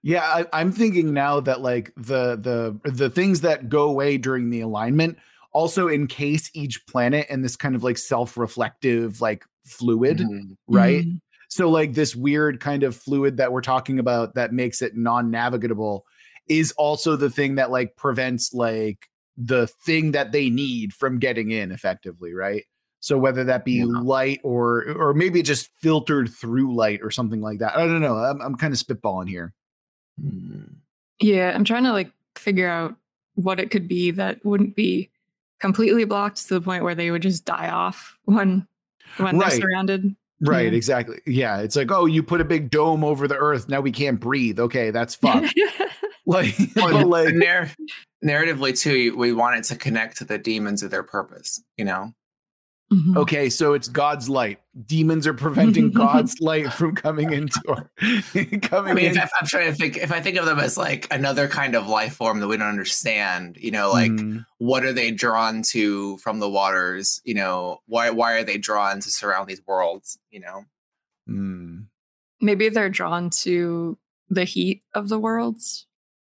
[0.04, 4.52] Yeah, I, I'm thinking now that like the the the things that go away during
[4.52, 5.18] the alignment
[5.54, 10.56] also encase each planet in this kind of like self-reflective like fluid, Mhm.
[10.68, 11.04] right?
[11.06, 11.20] Mm.
[11.50, 16.06] So like this weird kind of fluid that we're talking about that makes it non-navigable
[16.48, 21.52] is also the thing that like prevents like the thing that they need from getting
[21.52, 22.64] in effectively, right?
[23.00, 23.86] So whether that be Yeah.
[23.86, 27.78] light or or maybe just filtered through light or something like that.
[27.78, 28.16] I don't know.
[28.18, 29.54] I'm I'm kind of spitballing here.
[30.24, 30.74] Mhm.
[31.20, 32.96] Yeah, I'm trying to like figure out
[33.36, 35.10] what it could be that wouldn't be
[35.60, 38.68] completely blocked to the point where they would just die off when
[39.18, 39.50] when Right.
[39.52, 40.16] they're surrounded.
[40.42, 40.78] Right, Yeah.
[40.78, 41.20] exactly.
[41.26, 43.68] Yeah, it's like, oh, you put a big dome over the earth.
[43.70, 44.60] Now we can't breathe.
[44.60, 45.54] Okay, that's fucked.
[46.76, 47.72] like, like, narr-
[48.24, 51.64] narratively too, we want it to connect to the demons of their purpose.
[51.78, 52.14] You know,
[52.92, 53.18] Mhm.
[53.18, 54.60] okay, so it's God's light.
[54.86, 57.90] Demons are preventing God's light from coming into our
[58.62, 59.18] coming I mean, in.
[59.18, 59.98] if, I'm trying to think.
[59.98, 62.68] If I think of them as like another kind of life form that we don't
[62.68, 67.20] understand, you know, like Mm, what are they drawn to from the waters?
[67.26, 70.18] You know, why why are they drawn to surround these worlds?
[70.32, 70.66] You know,
[71.30, 71.86] mm.
[72.42, 73.98] Maybe they're drawn to
[74.30, 75.87] the heat of the worlds,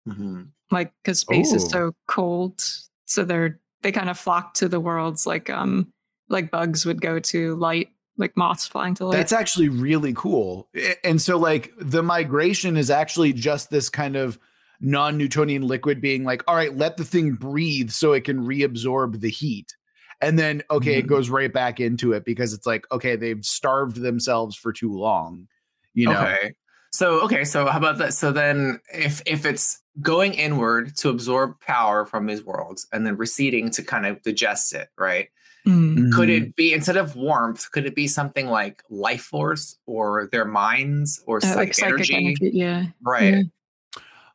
[0.07, 0.49] Mhm.
[0.71, 2.61] like because space is so cold,
[3.05, 5.91] so they're they kind of flock to the worlds like um
[6.29, 9.17] like bugs would go to light, like moths flying to light.
[9.17, 10.69] That's actually really cool.
[11.03, 14.39] And so, like, the migration is actually just this kind of
[14.79, 19.19] non Newtonian liquid being like, all right, let the thing breathe so it can reabsorb
[19.19, 19.75] the heat.
[20.21, 21.07] And then, okay, it Mhm.
[21.07, 25.47] goes right back into it because it's like, okay, they've starved themselves for too long.
[25.93, 26.53] You know, Okay.
[26.93, 28.13] So okay, so how about that?
[28.13, 33.17] So then if if it's going inward to absorb power from these worlds and then
[33.17, 35.27] receding to kind of digest it, right?
[35.67, 36.11] Mm.
[36.13, 40.45] Could it be instead of warmth, could it be something like life force or their
[40.45, 42.15] minds or Uh, psych- like psychic energy?
[42.15, 42.51] energy.
[42.53, 42.85] Yeah.
[43.01, 43.45] Right.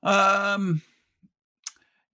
[0.03, 0.83] um,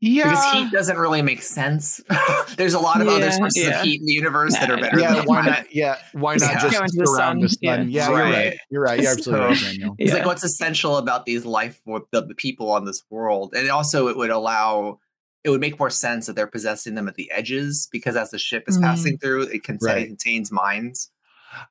[0.01, 2.01] yeah, Because heat doesn't really make sense.
[2.57, 3.81] There's a lot of other sources yeah.
[3.81, 5.47] of heat in the universe that are better yeah, than why light.
[5.47, 5.75] not?
[5.75, 6.61] Yeah, why not Yeah.
[6.61, 7.91] just Go into the surround the sun, sun?
[7.91, 8.09] yeah.
[8.09, 8.33] Yeah, you're Right.
[8.35, 8.59] right.
[8.71, 9.01] You're right.
[9.01, 9.95] You're absolutely right, Daniel.
[9.99, 10.17] It's Yeah.
[10.19, 14.09] like what's essential about these life for the, the people on this world, and also
[14.09, 14.99] it would allow
[15.43, 18.39] it would make more sense that they're possessing them at the edges because as the
[18.39, 18.83] ship is Mm.
[18.83, 19.99] passing through, it, can, Right.
[20.05, 21.11] it contains minds.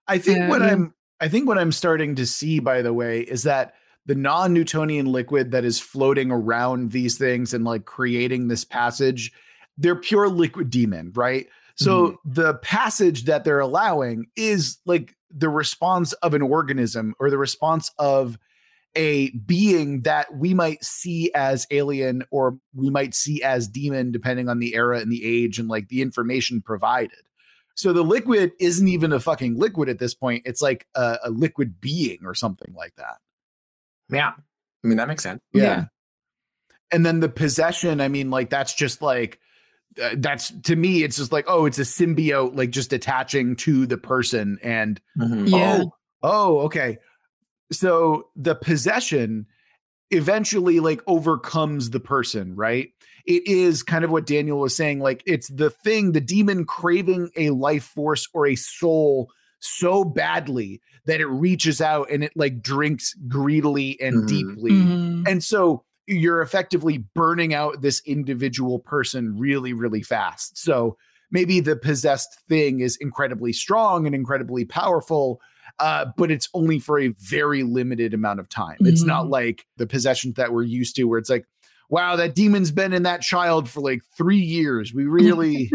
[0.08, 0.68] I think Yeah, what yeah.
[0.74, 3.74] I'm I think what I'm starting to see by the way is that
[4.06, 9.32] the non-Newtonian liquid that is floating around these things and like creating this passage,
[9.78, 11.48] they're pure liquid demon, right?
[11.76, 12.32] So Mm-hmm.
[12.34, 17.92] the passage that they're allowing is like the response of an organism or the response
[17.98, 18.38] of
[18.96, 24.50] a being that we might see as alien or we might see as demon depending
[24.50, 27.18] on the era and the age and like the information provided.
[27.74, 30.44] So the liquid isn't even a fucking liquid at this point.
[30.46, 33.18] It's like a, a liquid being or something like that.
[34.14, 34.34] Yeah,
[34.84, 35.42] I mean that makes sense.
[35.54, 35.86] Yeah.
[36.92, 39.40] And then the possession, I mean, like that's just like
[40.02, 43.86] uh, that's to me, it's just like oh, it's a symbiote, like just attaching to
[43.86, 45.50] the person and Mhm.
[45.50, 45.84] Yeah.
[45.84, 46.98] Oh, oh, okay.
[47.72, 49.48] So the possession
[50.12, 52.90] eventually like overcomes the person, right?
[53.26, 55.00] It is kind of what Daniel was saying.
[55.00, 59.32] Like it's the thing, the demon craving a life force or a soul
[59.64, 64.28] so badly that it reaches out and it like drinks greedily and Mhm.
[64.28, 64.72] deeply.
[64.72, 65.24] Mhm.
[65.28, 70.58] And so you're effectively burning out this individual person really, really fast.
[70.58, 70.98] So
[71.32, 75.40] maybe the possessed thing is incredibly strong and incredibly powerful,
[75.80, 78.78] uh, but it's only for a very limited amount of time.
[78.82, 79.32] It's not Mhm.
[79.32, 81.46] like the possessions that we're used to, where it's like,
[81.90, 84.94] wow, that demon's been in that child for like three years.
[84.94, 85.72] We really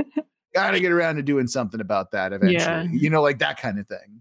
[0.54, 2.54] got to get around to doing something about that eventually.
[2.64, 2.82] Yeah.
[2.90, 4.20] You know, like that kind of thing.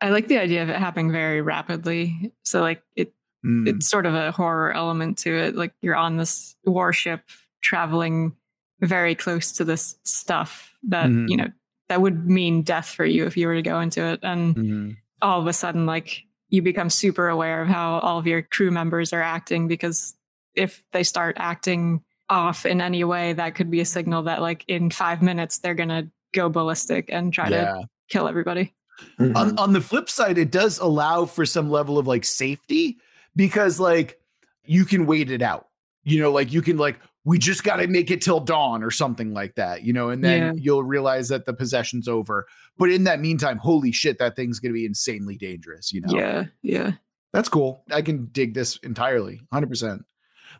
[0.00, 2.32] I like the idea of it happening very rapidly.
[2.44, 3.12] So like it
[3.46, 3.68] Mm.
[3.68, 5.54] it's sort of a horror element to it.
[5.54, 7.22] Like you're on this warship
[7.62, 8.34] traveling
[8.80, 11.28] very close to this stuff that, Mhm.
[11.28, 11.46] you know,
[11.88, 14.18] that would mean death for you if you were to go into it.
[14.24, 14.96] And Mhm.
[15.22, 18.72] all of a sudden, like you become super aware of how all of your crew
[18.72, 20.16] members are acting because
[20.56, 24.64] if they start acting off in any way, that could be a signal that like
[24.68, 27.64] in five minutes they're gonna go ballistic and try yeah.
[27.64, 28.74] to kill everybody.
[29.18, 29.36] Mhm.
[29.36, 32.98] on, on the flip side, it does allow for some level of like safety
[33.36, 34.20] because like
[34.64, 35.68] you can wait it out.
[36.02, 38.90] You know, like you can like we just got to make it till dawn or
[38.90, 39.82] something like that.
[39.84, 40.52] You know, and then Yeah.
[40.62, 42.46] you'll realize that the possession's over.
[42.78, 45.92] But in that meantime, holy shit, that thing's gonna be insanely dangerous.
[45.92, 46.92] You know, Yeah, yeah.
[47.32, 47.84] that's cool.
[47.92, 50.04] I can dig this entirely, hundred percent.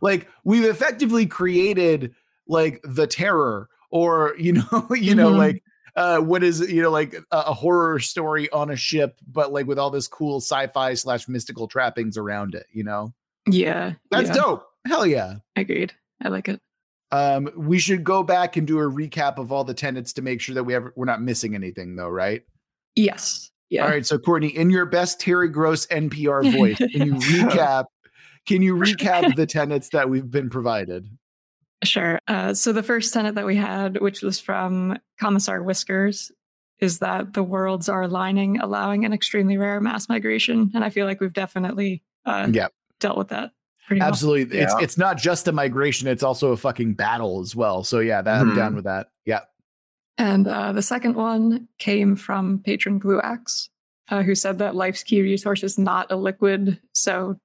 [0.00, 2.14] Like we've effectively created
[2.46, 5.38] like the terror, or you know, you know, Mhm.
[5.38, 5.62] like
[5.96, 9.66] uh, what is you know, like a, a horror story on a ship, but like
[9.66, 12.66] with all this cool sci-fi slash mystical trappings around it.
[12.72, 13.12] You know,
[13.48, 13.94] Yeah.
[14.10, 14.34] that's yeah.
[14.34, 14.66] dope.
[14.86, 15.36] Hell yeah.
[15.56, 15.92] Agreed.
[16.22, 16.60] I like it.
[17.10, 20.40] Um, we should go back and do a recap of all the tenets to make
[20.40, 22.42] sure that we have we're not missing anything, though, right?
[22.94, 23.50] Yes.
[23.70, 23.84] Yeah.
[23.84, 27.84] All right, so Courtney, in your best Terry Gross NPR voice, can you recap?
[28.48, 31.08] Can you recap the tenets that we've been provided?
[31.84, 32.18] Sure.
[32.26, 36.32] Uh, so the first tenet that we had, which was from Commissar Whiskers,
[36.80, 41.06] is that the worlds are aligning, allowing an extremely rare mass migration, and I feel
[41.06, 42.68] like we've definitely uh, Yeah,
[43.00, 43.52] dealt with that
[43.86, 44.08] pretty well.
[44.08, 44.58] absolutely.
[44.58, 44.82] It's Yeah.
[44.84, 47.84] it's not just a migration; it's also a fucking battle as well.
[47.84, 48.76] So yeah, that I'm down Mhm.
[48.76, 49.08] with that.
[49.24, 49.40] Yeah,
[50.18, 53.68] And uh, the second one came from patron Gluax,
[54.08, 56.80] uh, who said that life's key resource is not a liquid.
[56.92, 57.36] So,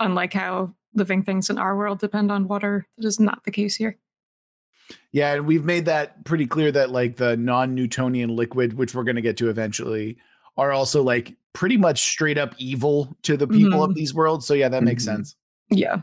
[0.00, 3.76] unlike how living things in our world depend on water, that is not the case
[3.76, 3.96] here.
[5.12, 9.16] yeah, and we've made that pretty clear that like the non-Newtonian liquid, which we're going
[9.16, 10.16] to get to eventually,
[10.56, 13.94] are also like pretty much straight up evil to the people of Mhm.
[13.94, 14.46] these worlds.
[14.46, 15.06] So yeah, that makes Mhm.
[15.06, 15.36] sense.
[15.70, 16.02] Yeah.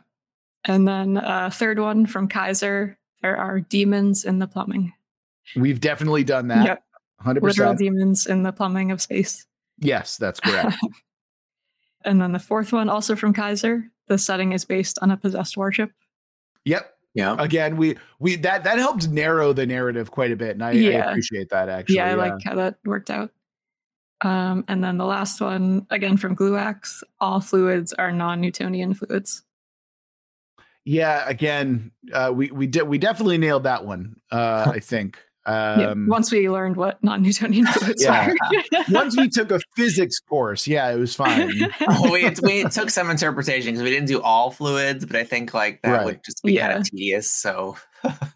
[0.65, 4.93] And then uh, third one from Kaiser, there are demons in the plumbing.
[5.55, 6.65] We've definitely done that.
[6.65, 6.83] Yep.
[7.19, 7.79] Hundred Literal percent.
[7.79, 9.45] demons in the plumbing of space.
[9.79, 10.75] Yes, that's correct.
[12.05, 15.57] and then the fourth one, also from Kaiser, the setting is based on a possessed
[15.57, 15.91] warship.
[16.65, 16.93] yep.
[17.13, 17.36] Yeah.
[17.39, 21.10] Again, we we that that helped narrow the narrative quite a bit, and I, I
[21.10, 21.67] appreciate that.
[21.67, 23.31] Actually, yeah, I like how that worked out.
[24.21, 29.41] Um, and then the last one, again from Gluax, all fluids are non-Newtonian fluids.
[30.86, 34.17] Yeah, again, uh, we we did we definitely nailed that one.
[34.31, 35.17] Uh, I think.
[35.47, 38.29] Yeah, Um, once we learned what non-Newtonian fluids Yeah.
[38.51, 38.83] are.
[38.91, 41.51] once we took a physics course, yeah, it was fine.
[41.88, 45.53] Oh, we, we took some interpretation because we didn't do all fluids, but I think
[45.53, 46.05] like that Right.
[46.05, 47.31] would just be kind of tedious.
[47.31, 47.77] So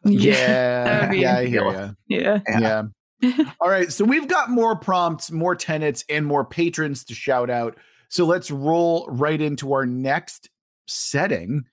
[0.05, 2.39] yeah, be- yeah, I hear Yeah.
[2.47, 2.83] yeah.
[3.21, 3.43] Yeah.
[3.59, 7.77] All right, so we've got more prompts, more tenants, and more patrons to shout out.
[8.09, 10.49] So let's roll right into our next
[10.87, 11.65] setting.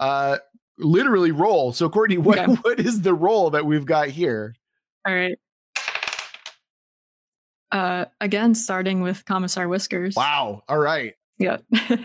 [0.00, 0.38] Uh,
[0.78, 1.72] literally roll.
[1.72, 2.52] So Courtney, what Okay.
[2.62, 4.54] what is the roll that we've got here?
[5.06, 5.38] All right.
[7.72, 10.16] Uh, again, starting with Commissar Whiskers.
[10.16, 10.62] Wow.
[10.68, 11.14] All right.
[11.38, 11.58] Yeah.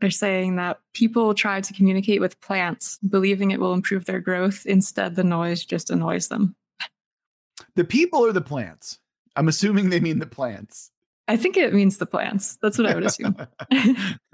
[0.00, 4.64] They're saying that people try to communicate with plants, believing it will improve their growth.
[4.64, 6.56] Instead, the noise just annoys them.
[7.76, 8.98] The people or the plants?
[9.36, 10.90] I'm assuming they mean the plants.
[11.28, 12.58] I think it means the plants.
[12.62, 13.36] That's what I would assume.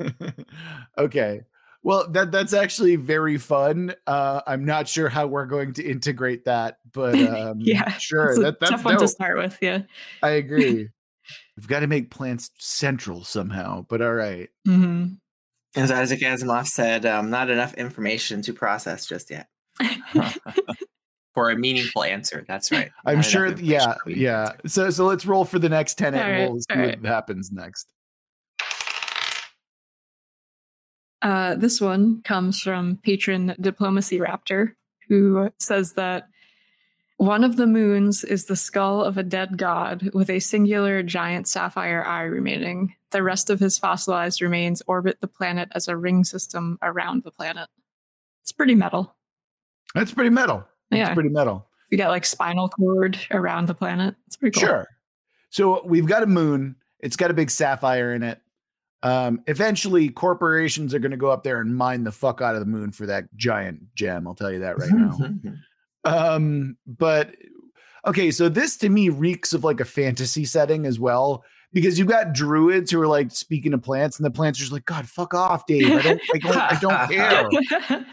[0.99, 1.42] okay.
[1.87, 3.94] Well, that that's actually very fun.
[4.09, 7.92] Uh, I'm not sure how we're going to integrate that, but um, yeah.
[7.99, 8.31] sure.
[8.31, 9.57] It's a That, that's tough one to start with.
[9.62, 9.83] Yeah.
[10.20, 10.88] I agree.
[11.57, 14.51] We've got to make plants central somehow, but all right.
[14.66, 15.07] hmm
[15.77, 19.49] as Isaac Asimov said, um, not enough information to process just yet
[21.35, 22.44] for a meaningful answer.
[22.49, 22.90] That's right.
[23.05, 23.46] I'm Not sure.
[23.46, 24.53] Yeah, for a meaningful yeah.
[24.66, 27.05] So, so let's roll for the next tenant, All and right, we'll see all what
[27.05, 27.92] happens next.
[31.22, 34.72] Uh, this one comes from patron Diplomacy Raptor,
[35.09, 36.29] who says that
[37.18, 41.48] one of the moons is the skull of a dead god with a singular giant
[41.48, 42.94] sapphire eye remaining.
[43.11, 47.31] The rest of his fossilized remains orbit the planet as a ring system around the
[47.31, 47.68] planet.
[48.42, 49.14] It's pretty metal.
[49.94, 50.66] That's pretty metal.
[50.90, 51.14] That's Yeah.
[51.14, 51.66] pretty metal.
[51.90, 54.14] You got like spinal cord around the planet.
[54.26, 54.68] It's pretty cool.
[54.68, 54.87] Sure.
[55.48, 56.76] So we've got a moon.
[57.00, 58.40] It's got a big sapphire in it.
[59.02, 62.61] Um, eventually, corporations are going to go up there and mine the fuck out of
[62.61, 64.26] the moon for that giant gem.
[64.26, 65.18] I'll tell you that right now.
[66.04, 67.31] um, but
[68.06, 72.08] okay, so this to me reeks of like a fantasy setting as well, because you've
[72.08, 75.06] got druids who are like speaking to plants, and the plants are just like, God,
[75.08, 75.90] fuck off, Dave.
[75.90, 78.06] I don't, I don't, I don't care.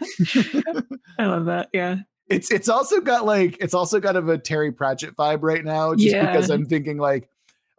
[1.18, 1.70] I love that.
[1.72, 1.96] Yeah.
[2.28, 5.94] it's it's also got like it's also got of a Terry Pratchett vibe right now,
[5.94, 6.30] just Yeah.
[6.30, 7.28] because I'm thinking like,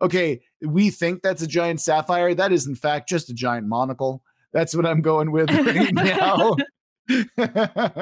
[0.01, 2.33] okay, we think that's a giant sapphire.
[2.33, 4.23] That is in fact just a giant monocle.
[4.53, 6.55] That's what I'm going with right now.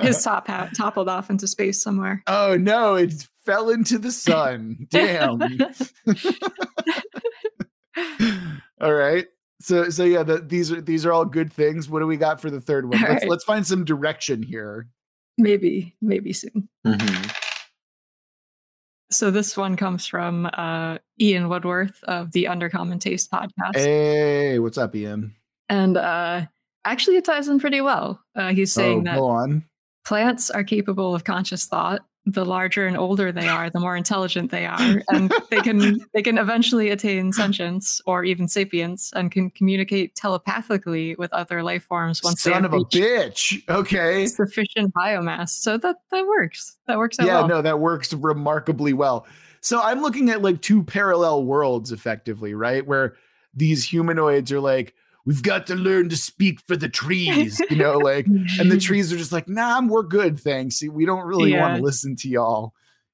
[0.02, 2.24] His top hat toppled off into space somewhere.
[2.28, 4.88] oh no, it fell into the sun.
[4.90, 5.42] Damn.
[8.82, 9.28] all right.
[9.62, 11.90] So so yeah, the, these are these are all good things.
[11.90, 13.02] What do we got for the third one?
[13.04, 13.30] All Let's right.
[13.30, 14.88] let's find some direction here.
[15.38, 16.68] maybe, maybe soon.
[16.86, 17.36] Mhm.
[19.14, 23.76] So this one comes from uh, Ian Woodworth of the Undercommon Taste podcast.
[23.76, 25.36] Hey, what's up, Ian?
[25.70, 26.46] And uh,
[26.84, 28.20] actually, it ties in pretty well.
[28.36, 29.66] Uh, he's saying oh, that on.
[30.06, 32.02] plants are capable of conscious thought.
[32.26, 36.22] The larger and older they are, the more intelligent they are, and they can they
[36.22, 42.24] can eventually attain sentience or even sapience, and can communicate telepathically with other life forms
[42.24, 43.62] once they Son have of a bitch.
[43.68, 44.26] Okay.
[44.28, 45.50] sufficient biomass.
[45.50, 46.78] So that that works.
[46.88, 47.48] That works out yeah, well.
[47.50, 49.28] no, that works remarkably well.
[49.60, 52.86] So I'm looking at like two parallel worlds effectively, right?
[52.86, 53.16] Where
[53.54, 54.94] these humanoids are like,
[55.26, 59.12] we've got to learn to speak for the trees, you know, like, and the trees
[59.14, 60.84] are just like, nah, we're good, thanks.
[60.84, 62.74] We don't really want to listen to y'all,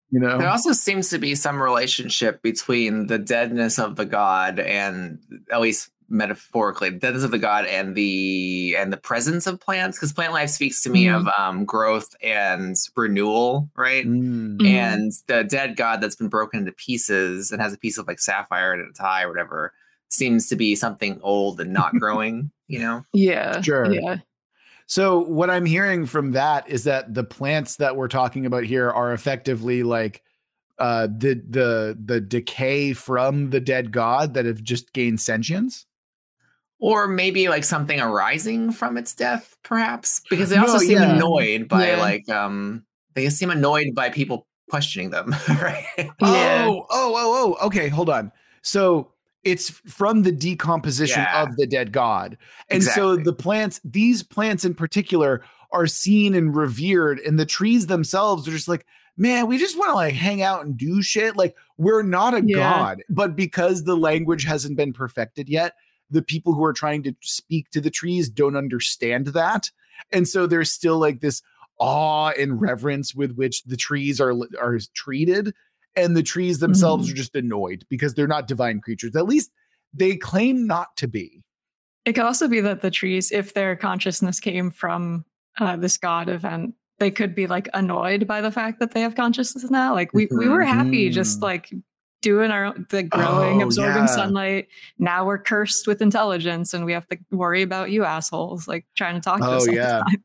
[0.10, 0.38] you know?
[0.38, 5.20] There also seems to be some relationship between the deadness of the god and
[5.52, 9.96] at least metaphorically, the deadness of the god and the and the presence of plants.
[9.96, 11.16] Because plant life speaks to me Mhm.
[11.18, 14.08] of um, growth and renewal, right?
[14.08, 14.58] Mm.
[14.58, 14.66] Mhm.
[14.68, 18.18] And the dead god that's been broken into pieces and has a piece of like
[18.20, 19.72] sapphire in its eye or whatever
[20.10, 23.04] seems to be something old and not growing, you know?
[23.14, 23.62] Yeah.
[23.62, 23.92] Sure.
[23.92, 24.18] Yeah.
[24.88, 28.90] So what I'm hearing from that is that the plants that we're talking about here
[28.90, 30.24] are effectively like
[30.80, 35.86] uh the the the decay from the dead god that have just gained sentience.
[36.80, 41.16] Or maybe like something arising from its death, perhaps, because they also No, seem yeah.
[41.16, 41.98] annoyed by Yeah.
[41.98, 45.86] like um they seem annoyed by people questioning them, right?
[45.98, 46.10] Yeah.
[46.22, 47.66] Oh, oh, oh, oh.
[47.68, 48.32] Okay, hold on.
[48.62, 49.12] So
[49.44, 51.44] it's from the decomposition Yeah.
[51.44, 52.38] of the dead god.
[52.70, 57.88] And so the plants, these plants in particular, are seen and revered, and the trees
[57.88, 58.86] themselves are just like,
[59.18, 61.36] man, we just want to like hang out and do shit.
[61.38, 62.56] Like, we're not a Yeah.
[62.58, 65.74] god, but because the language hasn't been perfected yet,
[66.10, 69.70] the people who are trying to speak to the trees don't understand that.
[70.12, 71.42] And so there's still like this
[71.78, 75.54] awe and reverence with which the trees are are treated
[76.04, 77.12] and the trees themselves Mhm.
[77.12, 79.52] are just annoyed because they're not divine creatures at least
[79.94, 81.42] they claim not to be
[82.06, 85.26] It could also be that the trees, if their consciousness came from
[85.60, 89.16] uh, this god event, they could be like annoyed by the fact that they have
[89.16, 89.94] consciousness now.
[89.94, 91.44] Like we, we were happy just Mhm.
[91.44, 91.74] like
[92.22, 94.06] doing our the growing, Oh, absorbing yeah.
[94.06, 94.68] sunlight.
[94.98, 99.16] Now we're cursed with intelligence, and we have to worry about you assholes like trying
[99.16, 99.62] to talk to Oh, us.
[99.64, 100.00] all the yeah.
[100.08, 100.24] time.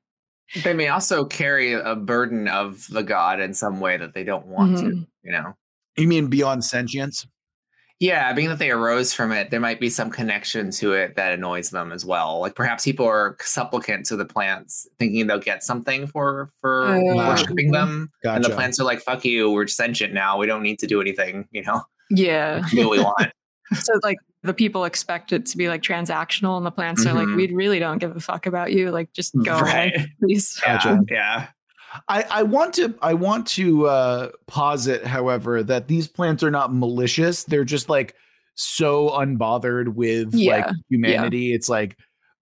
[0.62, 4.47] they may also carry a burden of the god in some way that they don't
[4.47, 5.07] want to, Mhm.
[5.25, 5.57] you know.
[5.97, 7.26] You mean beyond sentience
[8.01, 11.32] Yeah, being that they arose from it, there might be some connection to it that
[11.32, 12.40] annoys them as well.
[12.40, 17.16] Like perhaps people are supplicant to the plants, thinking they'll get something for for Oh,
[17.16, 20.36] worshiping them, and the plants are like, "Fuck you, we're sentient now.
[20.38, 21.47] We don't need to do anything.
[21.53, 22.62] You know, Yeah.
[22.70, 23.30] do what we want."
[23.82, 27.26] So like the people expect it to be like transactional, and the plants are like,
[27.28, 27.36] Mhm.
[27.36, 28.90] we really don't give a fuck about you.
[28.90, 29.62] Like just go away,
[29.97, 30.09] Right.
[30.20, 30.61] please.
[30.66, 31.01] Yeah, Gotcha.
[31.11, 31.47] yeah.
[32.09, 36.74] I, I want to I want to uh posit, however, that these plants are not
[36.74, 37.45] malicious.
[37.45, 38.14] They're just like
[38.55, 41.53] so unbothered with like Yeah, humanity.
[41.55, 41.99] It's like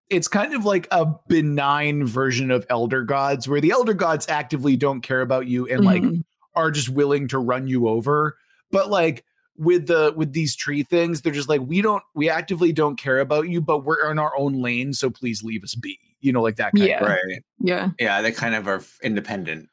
[0.09, 4.77] it's kind of like a benign version of elder gods where the elder gods actively
[4.77, 6.25] don't care about you and like Mhm.
[6.57, 8.37] are just willing to run you over.
[8.73, 9.25] But like
[9.57, 13.21] with the with these tree things, they're just like, we don't we actively don't care
[13.21, 15.99] about you, but we're in our own lane, so please leave us be.
[16.21, 17.03] You know, like that kind Yeah.
[17.03, 17.43] of Right.
[17.61, 17.91] yeah.
[17.99, 19.69] Yeah, they kind of are independent.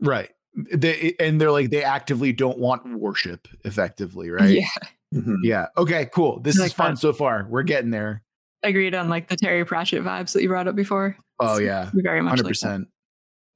[0.00, 0.30] Right.
[0.72, 4.50] They and they're like they actively don't want worship effectively, right?
[4.50, 4.68] Yeah.
[5.14, 5.36] Mhm.
[5.42, 5.66] Yeah.
[5.76, 6.40] Okay, cool.
[6.40, 7.00] This I is fun that.
[7.00, 7.46] so far.
[7.48, 8.22] We're getting there.
[8.62, 11.16] Agreed on like the Terry Pratchett vibes that you brought up before.
[11.38, 11.90] Oh So yeah.
[11.94, 12.66] we very much Hundred like that.
[12.66, 12.88] percent.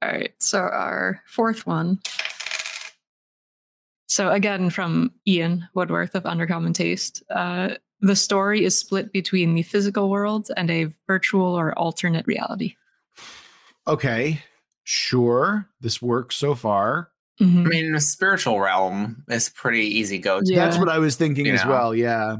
[0.01, 0.31] All right.
[0.39, 1.99] So our fourth one.
[4.07, 9.63] So again, from Ian Woodworth of Undercommon Taste, uh, the story is split between the
[9.63, 12.75] physical world and a virtual or alternate reality.
[13.87, 14.41] Okay.
[14.83, 15.67] Sure.
[15.81, 17.09] This works so far.
[17.41, 17.65] Mhm.
[17.65, 20.45] I mean, the spiritual realm is pretty easy go to.
[20.45, 20.65] Yeah.
[20.65, 21.69] That's what I was thinking You as know.
[21.71, 21.95] well.
[21.95, 22.37] Yeah.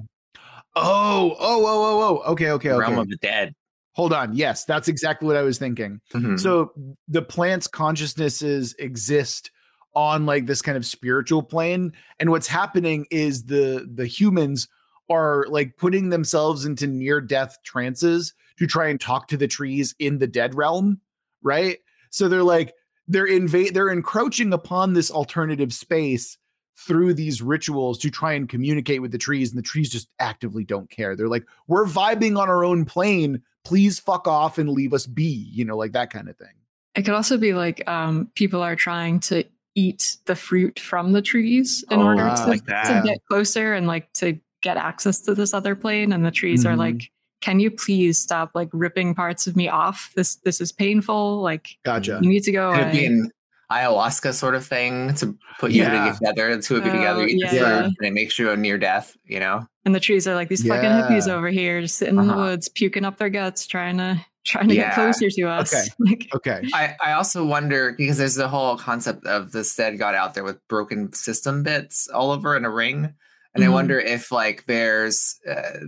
[0.76, 2.32] Oh, oh, oh, oh, oh.
[2.32, 2.80] Okay, okay, okay.
[2.80, 3.54] realm of the dead.
[3.94, 4.36] Hold on.
[4.36, 6.02] Yes, that's exactly what I was thinking.
[6.14, 6.40] Mhm.
[6.40, 6.74] So
[7.08, 9.52] the plants' consciousnesses exist
[9.94, 14.68] on like this kind of spiritual plane, and what's happening is the the humans
[15.10, 19.96] are like putting themselves into near death trances to try and talk to the trees
[20.00, 21.00] in the dead realm,
[21.42, 21.80] right?
[22.10, 22.74] So they're like
[23.08, 26.38] they're invade they're encroaching upon this alternative space
[26.78, 30.64] through these rituals to try and communicate with the trees and the trees just actively
[30.64, 31.16] don't care.
[31.16, 35.50] They're like we're vibing on our own plane, please fuck off and leave us be,
[35.52, 36.54] you know, like that kind of thing.
[36.96, 39.44] It could also be like um, people are trying to
[39.76, 43.74] eat the fruit from the trees in Oh, order wow, to, like to get closer
[43.74, 46.12] and like to get access to this other plane.
[46.12, 46.78] And the trees are Mhm.
[46.80, 50.12] like, "Can you please stop like ripping parts of me off?
[50.16, 51.42] This this is painful.
[51.42, 52.20] Like Gotcha.
[52.22, 53.32] you need to go Could it away." be an
[53.72, 56.12] ayahuasca sort of thing to put you Yeah.
[56.14, 57.82] together, the two of you Oh, together, eat the yeah.
[57.82, 59.16] fruit, and it makes you a near death.
[59.26, 62.26] You know, And the trees are like these fucking hippies over here, just sitting in
[62.28, 62.42] the Uh-huh.
[62.44, 64.90] woods, puking up their guts, trying to trying to Yeah.
[64.90, 65.74] get closer to us.
[65.74, 65.88] Okay.
[66.00, 66.70] Like, Okay.
[66.72, 70.44] I, I also wonder because there's the whole concept of this dead god out there
[70.44, 73.14] with broken system bits all over in a ring.
[73.56, 73.74] And I Mhm.
[73.74, 75.80] wonder if like there's uh,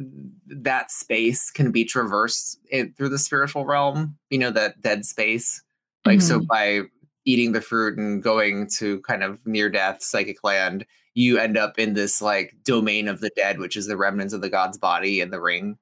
[0.48, 5.62] that space can be traversed it, through the spiritual realm, you know, that dead space.
[6.06, 6.48] Like so Mhm.
[6.48, 6.82] by
[7.26, 11.78] eating the fruit and going to kind of near death psychic land, you end up
[11.78, 15.20] in this like domain of the dead, which is the remnants of the god's body
[15.20, 15.78] in the ring,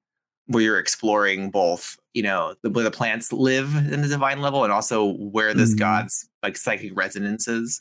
[0.48, 4.64] where you're exploring both, you know, the, where the plants live in the divine level
[4.64, 5.80] and also where this Mhm.
[5.80, 7.80] god's like psychic resonance is.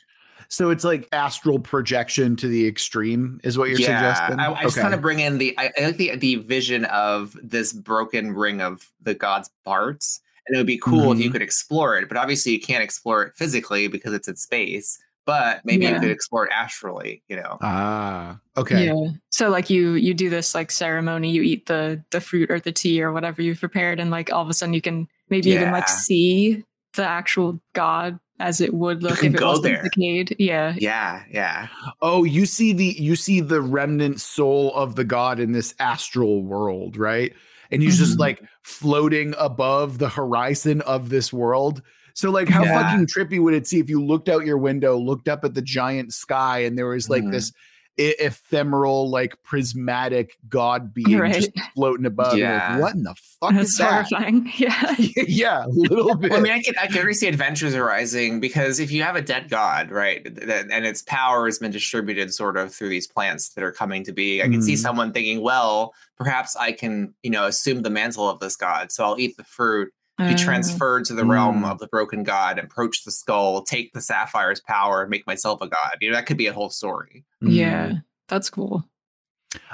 [0.48, 4.38] So it's like astral projection to the extreme, is what you're suggesting.
[4.38, 4.82] I, I just Okay.
[4.82, 8.60] kind of bring in the I, I like the the vision of this broken ring
[8.60, 11.32] of the god's parts, and it would be cool if you Mhm.
[11.32, 12.08] could explore it.
[12.08, 14.98] But obviously, you can't explore it physically because it's in space.
[15.26, 17.22] But maybe you could explore it astrally.
[17.28, 18.84] You know, Ah, okay.
[18.84, 19.10] Yeah.
[19.30, 22.72] So like you you do this like ceremony, you eat the the fruit or the
[22.72, 25.70] tea or whatever you've prepared, and like all of a sudden you can maybe even
[25.72, 26.62] like see
[26.94, 29.82] the actual god as it would look if it go wasn't there.
[29.84, 30.36] decayed.
[30.38, 30.74] Yeah.
[30.78, 31.68] yeah, yeah,
[32.02, 36.42] Oh, you see the you see the remnant soul of the god in this astral
[36.42, 37.32] world, right?
[37.70, 38.20] And he's just Mhm.
[38.20, 41.80] like floating above the horizon of this world.
[42.12, 42.90] So like how Yeah.
[42.90, 45.62] fucking trippy would it see if you looked out your window, looked up at the
[45.62, 47.32] giant sky and there was like Mhm.
[47.32, 47.52] this
[47.96, 52.36] e- ephemeral like prismatic god being just floating above.
[52.36, 52.72] Yeah.
[52.74, 54.06] Like, what in the fuck That's is that?
[54.10, 54.50] horrifying.
[54.56, 54.94] Yeah.
[55.26, 56.30] yeah, a little bit.
[56.34, 59.22] Well, I mean, I can I can see adventures arising because if you have a
[59.22, 63.06] dead god, right, th- th- and its power has been distributed sort of through these
[63.06, 64.78] plants that are coming to be, I can see Mhm.
[64.78, 69.04] someone thinking, well, perhaps I can, you know, assume the mantle of this god, so
[69.04, 71.70] I'll eat the fruit, be Uh, transferred to the realm Mm.
[71.72, 75.68] of the broken god, approach the skull, take the sapphire's power, and make myself a
[75.68, 75.96] god.
[76.00, 77.24] You know, that could be a whole story.
[77.42, 77.52] Mm.
[77.52, 77.92] Yeah.
[78.28, 78.88] That's cool.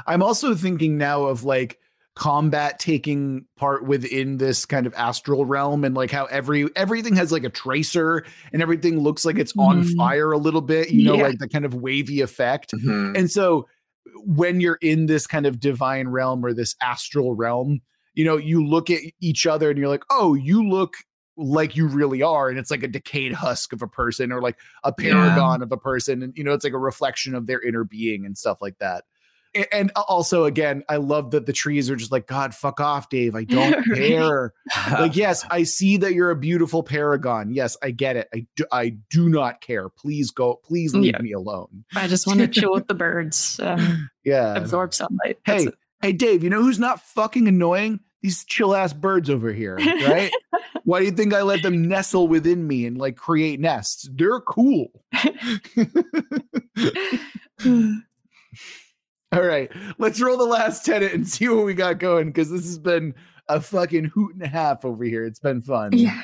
[0.06, 1.78] I'm also thinking now of like
[2.16, 7.30] combat taking part within this kind of astral realm and like how every everything has
[7.32, 9.96] like a tracer and everything looks like it's on Mhm.
[9.96, 11.22] fire a little bit, you know, Yeah.
[11.28, 12.72] like the kind of wavy effect.
[12.72, 13.16] Mhm.
[13.16, 13.68] And so
[14.24, 17.80] when you're in this kind of divine realm or this astral realm,
[18.20, 20.94] you know, you look at each other and you're like, "Oh, you look
[21.36, 24.58] like you really are." And it's like a decayed husk of a person or like
[24.84, 25.12] a Yeah.
[25.12, 28.26] paragon of a person and you know, it's like a reflection of their inner being
[28.26, 29.04] and stuff like that.
[29.72, 33.34] And also, again, I love that the trees are just like, God, fuck off, Dave.
[33.34, 34.52] I don't care.
[34.92, 37.52] Like, yes, I see that you're a beautiful paragon.
[37.52, 38.28] Yes, I get it.
[38.32, 39.88] I do, I do not care.
[39.88, 40.60] Please go.
[40.62, 41.22] Please leave Yeah.
[41.22, 41.84] me alone.
[41.96, 44.54] I just want to chill with the birds, um, Yeah.
[44.54, 45.38] absorb sunlight.
[45.44, 45.74] That's Hey, it.
[46.00, 47.98] hey, Dave, you know who's not fucking annoying?
[48.22, 50.30] These chill ass birds over here, right?
[50.84, 54.08] Why do you think I let them nestle within me and like create nests?
[54.12, 54.88] They're cool.
[59.32, 62.64] All right, let's roll the last tenant and see what we got going because this
[62.64, 63.14] has been
[63.48, 65.24] a fucking hoot and a half over here.
[65.24, 65.92] It's been fun.
[65.92, 66.22] Yeah.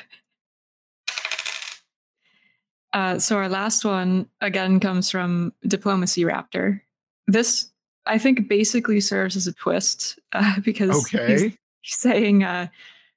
[2.93, 6.81] Uh, so our last one again comes from Diplomacy Raptor.
[7.27, 7.71] This,
[8.05, 11.55] I think, basically serves as a twist uh, because Okay.
[11.87, 12.67] Saying uh,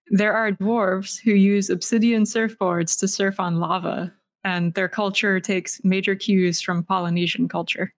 [0.09, 4.13] there are dwarves who use obsidian surfboards to surf on lava,
[4.45, 7.93] and their culture takes major cues from Polynesian culture.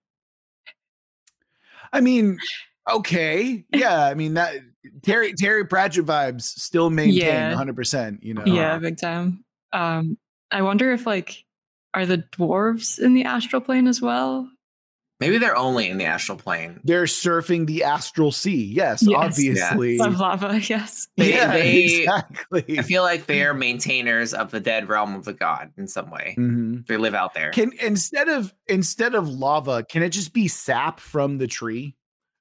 [1.93, 2.39] I mean,
[2.91, 4.07] okay, yeah.
[4.07, 4.57] I mean that
[5.03, 7.49] Terry Terry Pratchett vibes still maintain Yeah.
[7.51, 7.77] 100.
[7.77, 8.45] percent You know.
[8.47, 9.45] Yeah, big time.
[9.73, 10.19] Um,
[10.51, 11.45] I wonder if like
[11.95, 14.49] are the dwarves in the astral plane as well?
[15.23, 16.81] Maybe they're only in the astral plane.
[16.85, 18.65] They're surfing the astral sea.
[18.65, 19.17] Yes, Yes.
[19.19, 19.99] obviously.
[20.01, 21.09] Of lava, yes.
[21.17, 22.79] They- yeah, they- exactly.
[22.79, 26.11] I feel like they are maintainers of the dead realm of the god in some
[26.11, 26.35] way.
[26.39, 26.87] Mhm.
[26.87, 27.51] They live out there.
[27.51, 31.95] Can instead of instead of lava, can it just be sap from the tree?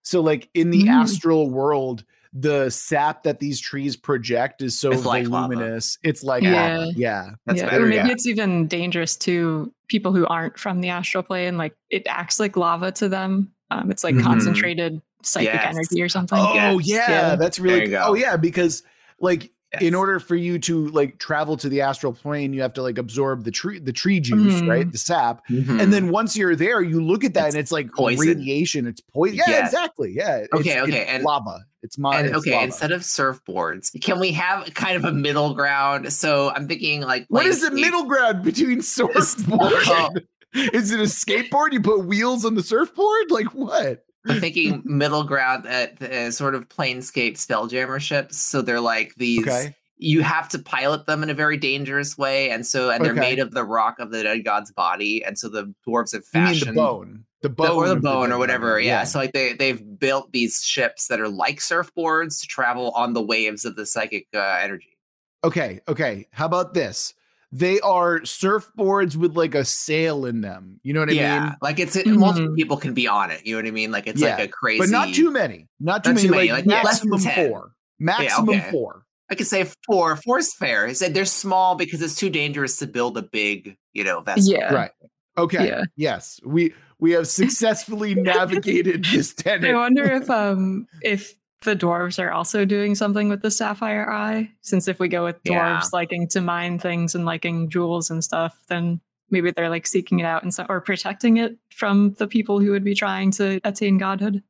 [0.04, 0.90] So, like in the Mm.
[0.90, 2.04] astral world,
[2.34, 5.98] the sap that these trees project is so It's like voluminous.
[6.04, 6.78] It's like Yeah.
[6.78, 6.92] lava.
[6.96, 7.30] Yeah.
[7.46, 7.84] That's yeah, better.
[7.84, 8.14] or maybe yeah.
[8.14, 11.58] it's even dangerous to people who aren't from the astral plane.
[11.58, 13.52] Like it acts like lava to them.
[13.70, 14.24] Um, it's like Mhm.
[14.24, 15.76] concentrated psychic Yes.
[15.76, 16.38] energy or something.
[16.40, 16.88] Oh Yes.
[16.88, 17.36] yeah, Yeah.
[17.36, 18.84] that's really you oh yeah because
[19.20, 22.82] like in order for you to like travel to the astral plane you have to
[22.82, 24.68] like absorb the tree the tree juice Mhm.
[24.68, 25.82] right the sap Mhm.
[25.82, 28.28] and then once you're there you look at that It's and it's like poison.
[28.28, 29.66] radiation it's poison yeah Yeah.
[29.66, 32.66] exactly yeah it's, Okay, it's okay, and- lava it's my and okay, lava.
[32.66, 36.14] instead of surfboards, can we have kind of a middle ground?
[36.14, 40.10] So I'm thinking like what is the middle ground between surfboard Oh.
[40.54, 45.24] is it a skateboard you put wheels on the surfboard like what I'm thinking middle
[45.24, 48.38] ground at uh, sort of planescape spelljammer ships.
[48.38, 52.50] So they're like these okay you have to pilot them in a very dangerous way,
[52.50, 53.20] and so and they're Okay.
[53.20, 56.72] made of the rock of the dead god's body, and so the dwarves have fashioned
[56.72, 58.74] the bone, the the- bone, or the bone dead or whatever.
[58.74, 58.88] body.
[58.88, 59.04] Yeah.
[59.04, 63.22] So like they they've built these ships that are like surfboards to travel on the
[63.22, 64.98] waves of the psychic uh, energy.
[65.44, 66.26] Okay, okay.
[66.32, 67.14] How about this?
[67.54, 70.80] They are surfboards with like a sail in them.
[70.84, 71.56] You know what I yeah, mean?
[71.62, 72.56] like it's multiple Mhm.
[72.56, 73.46] people can be on it.
[73.46, 73.92] You know what I mean?
[73.92, 74.80] Like it's like a crazy.
[74.80, 75.68] But not too many.
[75.80, 76.28] Not too Not many.
[76.28, 77.72] too many, Like, like, less than maximum four.
[78.00, 78.72] Maximum okay.
[78.72, 79.06] four.
[79.30, 80.16] I could say four.
[80.18, 80.88] Four is fair.
[80.88, 84.54] It's they're small because it's too dangerous to build a big, you know, vessel.
[84.54, 84.74] Yeah.
[84.74, 84.92] Right.
[85.38, 85.68] Okay.
[85.68, 85.84] Yeah.
[85.96, 86.40] Yes.
[86.46, 91.34] We we have successfully navigated this I wonder if um if
[91.64, 94.52] the dwarves are also doing something with the sapphire eye.
[94.62, 95.90] Since if we go with dwarves Yeah.
[95.94, 99.00] liking to mine things and liking jewels and stuff, then
[99.30, 102.72] maybe they're like seeking it out and so, or protecting it from the people who
[102.72, 104.44] would be trying to attain godhood.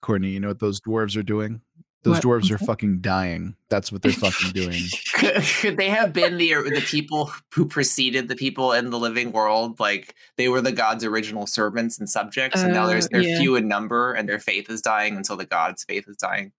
[0.00, 1.60] Courtney, you know what those dwarves are doing?
[2.04, 2.24] Those What?
[2.24, 3.54] dwarves are fucking dying.
[3.68, 4.82] That's what they're fucking doing.
[5.14, 9.30] Could, could they have been the the people who preceded the people in the living
[9.30, 9.78] world?
[9.78, 13.38] Like they were the god's original servants and subjects, and now there's Uh, they're yeah.
[13.38, 16.50] few in number, and their faith is dying until the god's faith is dying.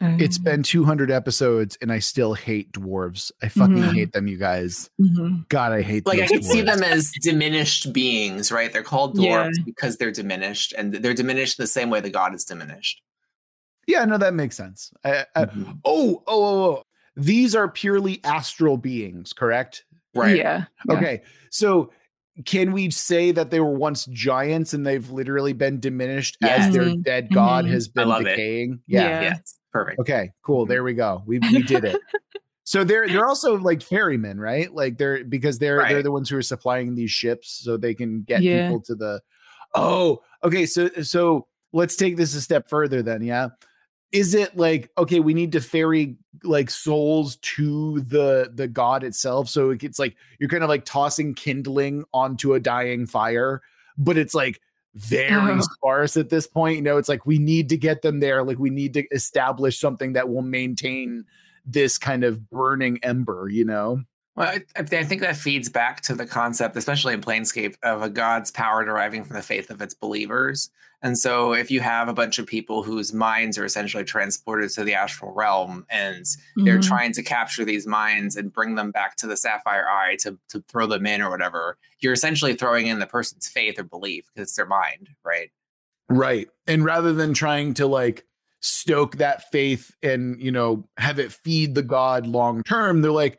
[0.00, 3.32] It's been 200 episodes and I still hate dwarves.
[3.42, 3.94] I fucking Mhm.
[3.94, 4.88] hate them, you guys.
[5.00, 5.48] mhm.
[5.48, 6.12] God, I hate them.
[6.16, 8.72] Like I those could see them as diminished beings, right?
[8.72, 9.46] They're called Yeah.
[9.48, 13.02] dwarves because they're diminished, and they're diminished the same way the god is diminished.
[13.88, 14.92] Yeah, no, that makes sense.
[15.04, 15.80] I, I, Mhm.
[15.84, 16.82] oh, oh, oh, oh.
[17.16, 19.84] These are purely astral beings, correct?
[20.14, 20.36] Right.
[20.36, 20.66] Yeah.
[20.88, 20.94] yeah.
[20.96, 21.22] Okay.
[21.50, 21.90] So
[22.44, 26.72] can we say that they were once giants and they've literally been diminished as Yes.
[26.72, 27.02] their Mhm.
[27.02, 27.70] dead god Mhm.
[27.70, 28.80] has been decaying?
[28.86, 29.02] Yeah.
[29.08, 29.20] Yeah.
[29.22, 29.58] Yes.
[29.72, 29.98] Perfect.
[30.00, 30.64] Okay, cool.
[30.64, 30.68] Mhm.
[30.68, 31.22] There we go.
[31.26, 32.00] We we did it.
[32.64, 34.72] so they're they're also like ferrymen, right?
[34.72, 38.22] Like they're because they're they're the ones who are supplying these ships so they can
[38.22, 38.68] get Yeah.
[38.68, 39.20] people to the
[39.74, 40.66] Oh, okay.
[40.66, 43.48] So so let's take this a step further then, yeah.
[44.12, 49.48] Is it like okay, we need to ferry like souls to the the god itself
[49.48, 53.60] so it gets like you're kind of like tossing kindling onto a dying fire,
[53.98, 54.60] but it's like
[54.94, 55.60] very Oh.
[55.60, 56.76] sparse at this point.
[56.76, 58.42] You know, it's like we need to get them there.
[58.42, 61.24] Like we need to establish something that will maintain
[61.64, 64.02] this kind of burning ember, you know?
[64.36, 68.02] Well, I, I I think that feeds back to the concept, especially in Planescape, of
[68.02, 70.70] a god's power deriving from the faith of its believers.
[71.00, 74.82] And so, if you have a bunch of people whose minds are essentially transported to
[74.84, 76.24] the astral realm, and
[76.56, 76.88] they're Mhm.
[76.88, 80.60] trying to capture these minds and bring them back to the Sapphire Eye to to
[80.68, 84.48] throw them in or whatever, you're essentially throwing in the person's faith or belief because
[84.48, 85.50] it's their mind, right?
[86.08, 86.48] Right.
[86.66, 88.24] And rather than trying to like
[88.60, 93.38] stoke that faith and, you know, have it feed the god long term, they're like,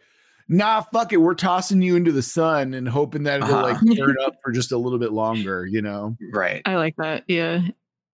[0.49, 1.17] nah, fuck it.
[1.17, 3.79] We're tossing you into the sun and hoping that it'll Uh-huh.
[3.79, 6.17] like burn up for just a little bit longer, you know?
[6.33, 6.61] Right.
[6.65, 7.23] I like that.
[7.27, 7.61] Yeah.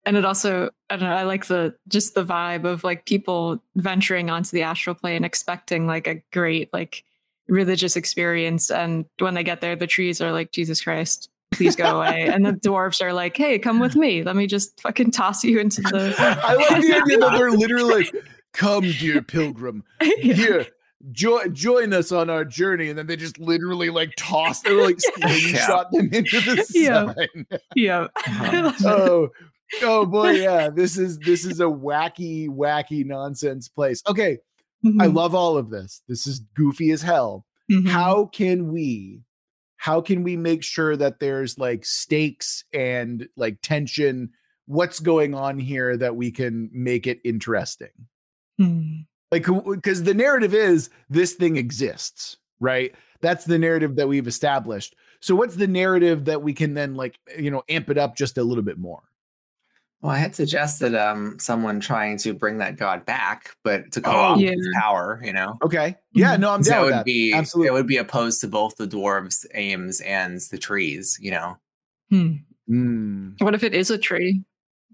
[0.06, 3.64] And it also, I don't know, I like the just the vibe of like people
[3.76, 7.04] venturing onto the astral plane, expecting like a great like
[7.48, 8.70] religious experience.
[8.70, 12.24] And when they get there, the trees are like, Jesus Christ, please go away.
[12.28, 14.22] and the dwarves are like, hey, come with me.
[14.24, 16.14] Let me just fucking toss you into the.
[16.20, 18.14] I like the idea that they're literally like,
[18.54, 20.34] come, dear pilgrim, Yeah.
[20.34, 20.66] here.
[21.12, 24.98] Jo- join us on our journey, and then they just literally like toss, they like
[25.00, 27.14] slingshot them into the Yeah.
[27.14, 27.46] sun.
[27.76, 28.08] yeah.
[28.26, 28.86] I it.
[28.86, 29.30] oh,
[29.84, 30.70] oh boy, yeah.
[30.70, 34.02] This is this is a wacky, wacky nonsense place.
[34.08, 34.40] Okay,
[34.84, 35.14] I Mhm.
[35.16, 36.02] love all of this.
[36.08, 37.46] This is goofy as hell.
[37.72, 37.88] Mhm.
[37.88, 39.22] How can we
[39.78, 44.32] how can we make sure that there's like stakes and like tension?
[44.68, 47.90] What's going on here that we can make it interesting?
[48.58, 49.02] Hmm.
[49.32, 52.94] Like because the narrative is this thing exists, right?
[53.22, 54.96] That's the narrative that we've established.
[55.20, 58.38] So what's the narrative that we can then like, you know, amp it up just
[58.38, 59.02] a little bit more?
[60.02, 64.38] Well, I had suggested um someone trying to bring that god back, but to Oh,
[64.38, 64.52] yeah.
[64.52, 65.58] his power, you know.
[65.64, 65.96] Okay.
[66.14, 66.40] Yeah, Mhm.
[66.42, 67.06] no, I'm So down that would that.
[67.06, 67.68] be Absolutely.
[67.70, 71.58] it would be opposed to both the dwarves' aims and the trees, you know.
[72.12, 72.34] Hmm.
[72.70, 74.44] Mm, What if it is a tree?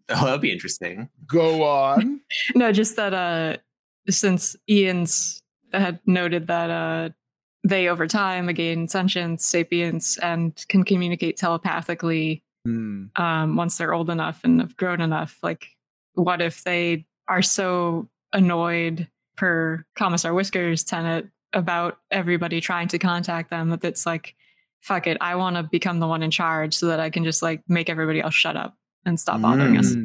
[0.09, 1.09] Oh, that'd be interesting.
[1.27, 2.21] go on.
[2.55, 3.57] No, just that uh
[4.09, 5.41] since Ian's
[5.73, 7.09] had noted that uh
[7.63, 14.11] they over time gain sentience, sapience, and can communicate telepathically Mm, um once they're old
[14.11, 15.39] enough and have grown enough.
[15.41, 15.67] Like,
[16.13, 23.49] what if they are so annoyed per Commissar Whiskers tenet about everybody trying to contact
[23.49, 24.35] them that it's like,
[24.81, 27.41] fuck it, I want to become the one in charge so that I can just
[27.41, 29.95] like make everybody else shut up and stop bothering us.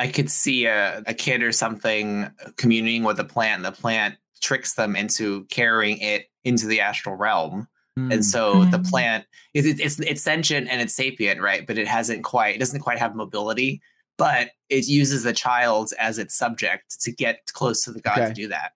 [0.00, 0.04] Mm.
[0.04, 3.64] I could see a, a kid or something communing with a plant.
[3.64, 7.68] And the plant tricks them into carrying it into the astral realm.
[7.96, 8.24] And Mm.
[8.24, 8.88] so the Mm.
[8.90, 11.66] plant is it, it's it's sentient and it's sapient, right?
[11.66, 13.82] But it hasn't quite it doesn't quite have mobility,
[14.16, 18.28] but it uses the child as its subject to get close to the god Okay.
[18.28, 18.72] to do that.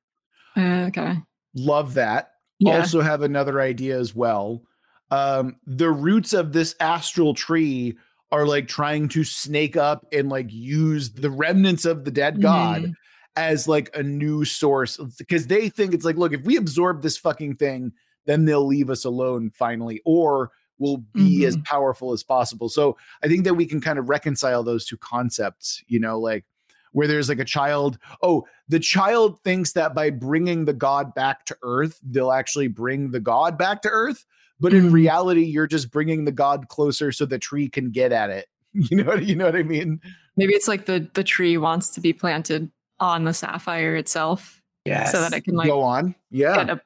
[0.56, 1.16] Uh, okay.
[1.54, 2.32] Love that.
[2.58, 2.78] Yeah.
[2.80, 4.62] Also have another idea as well.
[5.10, 7.96] Um, the roots of this astral tree
[8.34, 12.82] are like trying to snake up and like use the remnants of the dead god
[12.82, 12.94] Mhm.
[13.36, 17.16] as like a new source because they think it's like, look, if we absorb this
[17.16, 17.92] fucking thing,
[18.26, 22.68] then they'll leave us alone finally, or we'll be as powerful as possible.
[22.68, 26.44] So I think that we can kind of reconcile those two concepts, you know, like
[26.94, 27.98] where there's like a child.
[28.22, 33.10] Oh, the child thinks that by bringing the god back to earth, they'll actually bring
[33.10, 34.24] the god back to earth.
[34.60, 34.92] But in Mhm.
[34.92, 38.46] reality, you're just bringing the god closer so the tree can get at it.
[38.90, 40.00] You know what you know what I mean?
[40.36, 42.70] Maybe it's like the the tree wants to be planted
[43.00, 45.12] on the sapphire itself, Yes.
[45.12, 46.14] so that it can like Go on.
[46.30, 46.74] Yeah.
[46.74, 46.80] a,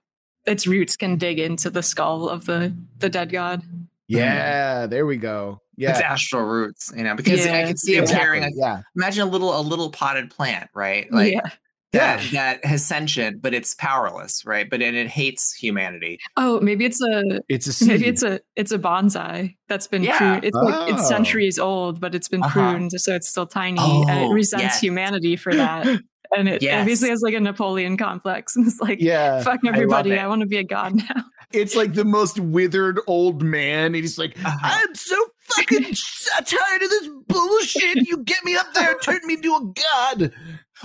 [0.51, 3.63] its roots can dig into the skull of the the dead god.
[4.07, 5.61] Yeah, there we go.
[5.79, 5.91] Yeah.
[5.93, 8.45] It's astral roots, you know, because I can see him Exactly, carrying.
[8.45, 8.83] A, yeah.
[8.97, 11.11] imagine a little a little potted plant, right?
[11.13, 11.51] Like yeah.
[11.93, 14.69] that that has sentient, but it's powerless, right?
[14.69, 16.19] But and it hates humanity.
[16.37, 17.89] Oh, maybe it's a It's a seed.
[17.89, 20.19] maybe it's a it's a bonsai that's been Yeah.
[20.19, 20.45] pruned.
[20.45, 21.09] It's like it's Oh.
[21.09, 22.53] centuries old, but it's been Uh-huh.
[22.73, 24.81] pruned, so it's still tiny, and Oh, it resents yes.
[24.81, 25.87] humanity for that.
[26.37, 26.83] And it Yes.
[26.83, 29.41] obviously has like a Napoleon complex, and it's like, yeah.
[29.43, 30.19] fuck everybody, it.
[30.19, 31.25] I, want to be a god now.
[31.55, 33.87] It's like the most withered old man.
[33.87, 34.59] And he's like, Uh-huh.
[34.63, 35.17] I'm so
[35.57, 35.83] fucking
[36.45, 38.09] tired of this bullshit.
[38.09, 39.73] You get me up there and turn me into a
[40.21, 40.33] god.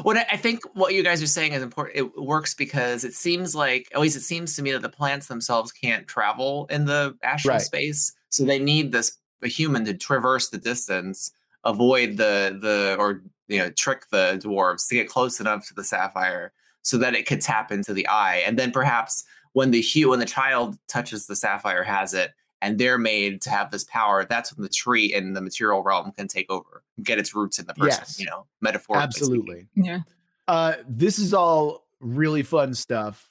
[0.02, 1.98] What I I think what you guys are saying is important.
[1.98, 5.28] It works because it seems like, at least it seems to me that the plants
[5.28, 7.62] themselves can't travel in the astral Right.
[7.62, 11.32] space, so they need this a human to traverse the distance,
[11.64, 15.84] avoid the the or you know trick the dwarves to get close enough to the
[15.84, 20.10] sapphire so that it could tap into the eye, and then perhaps when the hue
[20.10, 22.32] when the child touches the sapphire has it.
[22.64, 24.24] And they're made to have this power.
[24.24, 27.66] That's when the tree in the material realm can take over, get its roots in
[27.66, 28.00] the person.
[28.00, 28.20] Yes.
[28.20, 29.12] You know, metaphorically.
[29.12, 29.36] speaking.
[29.36, 29.68] Absolutely.
[29.76, 30.00] Yeah.
[30.48, 33.30] Uh, this is all really fun stuff.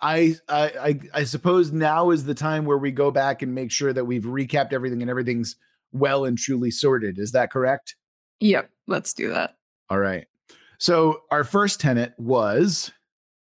[0.00, 3.70] I, I I I suppose now is the time where we go back and make
[3.70, 5.54] sure that we've recapped everything and everything's
[5.92, 7.20] well and truly sorted.
[7.20, 7.94] Is that correct?
[8.40, 8.68] Yep.
[8.88, 9.54] Let's do that.
[9.90, 10.26] All right.
[10.78, 12.90] So our first tenet was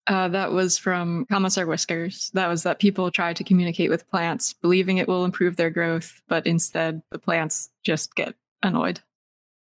[0.08, 2.30] Uh, that was from Commissar Whiskers.
[2.34, 6.22] That was that people try to communicate with plants, believing it will improve their growth,
[6.28, 8.34] but instead the plants just get
[8.64, 9.00] annoyed.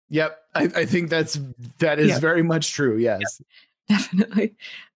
[0.09, 0.39] Yep.
[0.55, 1.39] I, I think that's
[1.79, 2.21] that is Yep.
[2.21, 2.97] very much true.
[2.97, 3.41] Yes.
[3.89, 4.55] Definitely.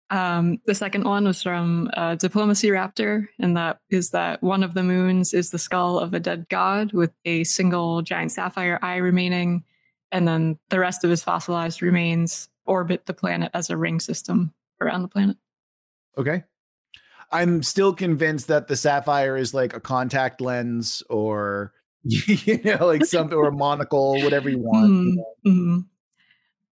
[0.09, 4.73] Um, the second one was from uh, Diplomacy Raptor, and that is that one of
[4.73, 8.95] the moons is the skull of a dead god with a single giant sapphire eye
[8.97, 9.65] remaining,
[10.13, 14.53] and then the rest of his fossilized remains orbit the planet as a ring system
[14.81, 15.37] around the planet.
[16.17, 16.43] Okay.
[17.31, 21.73] I'm still convinced that the sapphire is like a contact lens or
[22.03, 24.89] you know, like something or a monocle, whatever you want.
[24.89, 25.51] you Mhm, know.
[25.51, 25.85] mhm.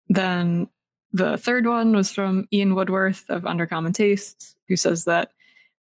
[0.10, 0.68] Then
[1.12, 5.32] the third one was from Ian Woodworth of Undercommon Tastes, who says that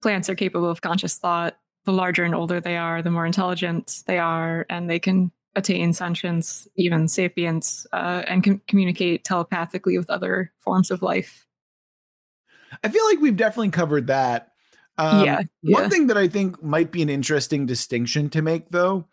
[0.01, 1.57] plants are capable of conscious thought.
[1.86, 5.93] The larger and older they are, the more intelligent they are, and they can attain
[5.93, 11.47] sentience, even sapience, uh, and can communicate telepathically with other forms of life.
[12.84, 14.51] I feel like we've definitely covered that.
[14.97, 19.05] Um, yeah, One thing that I think might be an interesting distinction to make, though,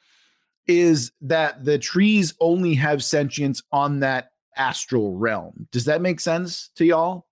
[0.67, 5.69] is that the trees only have sentience on that astral realm.
[5.71, 7.27] Does that make sense to y'all?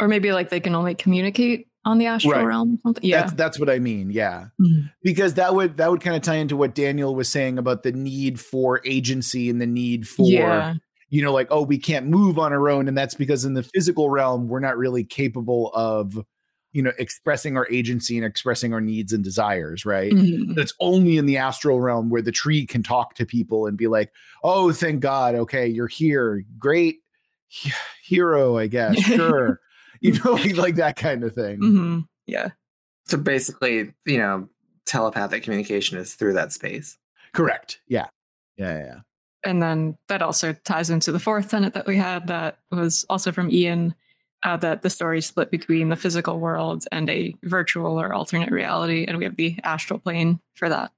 [0.00, 2.44] Or maybe like they can only communicate on the astral Right.
[2.44, 2.78] realm.
[2.82, 3.04] something.
[3.04, 3.20] Yeah.
[3.22, 4.10] That's that's what I mean.
[4.10, 4.46] Yeah.
[4.60, 4.90] Mhm.
[5.02, 7.92] Because that would that would kind of tie into what Daniel was saying about the
[7.92, 10.74] need for agency and the need for yeah.
[11.10, 12.88] You know, like, oh, we can't move on our own.
[12.88, 16.18] And that's because in the physical realm, we're not really capable of,
[16.72, 20.12] you know, expressing our agency and expressing our needs and desires, right?
[20.12, 20.58] Mhm.
[20.58, 23.86] It's only in the astral realm where the tree can talk to people and be
[23.86, 24.10] like,
[24.42, 25.34] oh, thank God.
[25.36, 26.44] Okay, you're here.
[26.58, 26.96] Great
[27.46, 27.70] he-
[28.02, 28.98] hero, I guess.
[28.98, 29.60] Sure.
[30.00, 31.58] you know, like, like that kind of thing.
[31.60, 32.06] Mhm.
[32.26, 32.48] Yeah.
[33.06, 34.48] So basically, you know,
[34.86, 36.98] telepathic communication is through that space.
[37.32, 37.80] Correct.
[37.86, 38.06] Yeah.
[38.56, 38.78] Yeah.
[38.78, 38.98] Yeah.
[39.44, 43.32] And then that also ties into the fourth tenet that we had that was also
[43.32, 43.94] from Ian
[44.42, 49.04] uh, that the story split between the physical world and a virtual or alternate reality.
[49.06, 50.92] And we have the astral plane for that.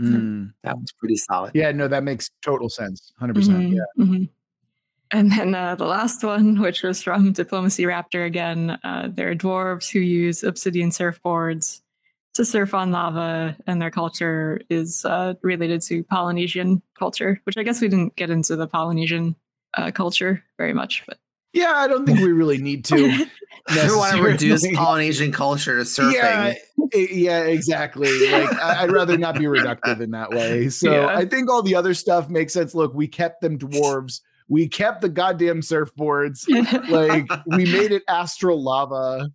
[0.00, 0.52] Mm.
[0.62, 1.52] That was pretty solid.
[1.54, 1.72] Yeah.
[1.72, 3.12] No, that makes total sense.
[3.20, 3.34] 100%.
[3.34, 4.04] percent Mhm, Yeah.
[4.04, 4.28] mhm.
[5.10, 9.90] And then uh, the last one, which was from Diplomacy Raptor again, uh, they're dwarves
[9.90, 11.81] who use obsidian surfboards
[12.34, 17.62] to surf on lava, and their culture is uh, related to Polynesian culture, which I
[17.62, 19.36] guess we didn't get into the Polynesian
[19.76, 21.18] uh, culture very much, but
[21.52, 21.72] Yeah.
[21.74, 23.26] I don't think we really need to.
[23.68, 24.66] I want to reduce.
[24.74, 26.12] Polynesian culture to surfing.
[26.14, 26.54] Yeah,
[26.94, 28.30] yeah, exactly.
[28.30, 30.68] Like I- I'd rather not be reductive in that way.
[30.68, 31.06] So Yeah.
[31.06, 32.74] I think all the other stuff makes sense.
[32.74, 34.20] Look, we kept them dwarves.
[34.48, 36.44] We kept the goddamn surfboards.
[36.90, 39.30] Like we made it astral lava.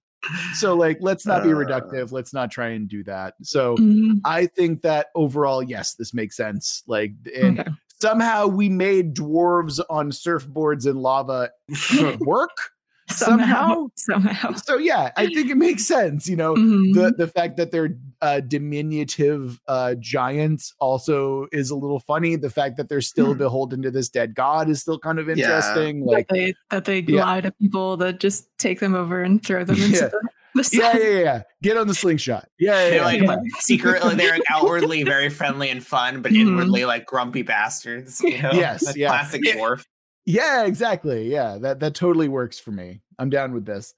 [0.54, 1.56] So like let's not be Uh.
[1.56, 4.20] reductive let's not try and do that so Mhm.
[4.26, 7.70] i think that overall yes this makes sense like and Okay.
[8.02, 11.50] somehow we made dwarves on surfboards and lava
[12.20, 12.72] work
[13.10, 13.88] somehow.
[13.96, 14.52] somehow.
[14.54, 16.94] so yeah i think it makes sense you know Mhm.
[16.94, 22.50] the the fact that they're uh diminutive uh giants also is a little funny the
[22.50, 23.38] fact that they're still Hmm.
[23.40, 25.34] beholden to this dead god is still kind of Yeah.
[25.36, 27.26] interesting that like they that they Yeah.
[27.26, 30.08] lie to people that just take them over and throw them into Yeah.
[30.10, 30.30] the,
[30.64, 33.06] the yeah yeah yeah, yeah get on the slingshot yeah yeah, They're yeah.
[33.06, 33.38] like Yeah.
[33.60, 38.20] secretly, they're outwardly very friendly and fun, but inwardly like grumpy bastards.
[38.22, 38.52] You know?
[38.54, 39.10] Yes, Like yeah.
[39.10, 39.86] classic dwarf.
[40.28, 41.32] Yeah, exactly.
[41.32, 43.00] Yeah, that that totally works for me.
[43.18, 43.94] I'm down with this.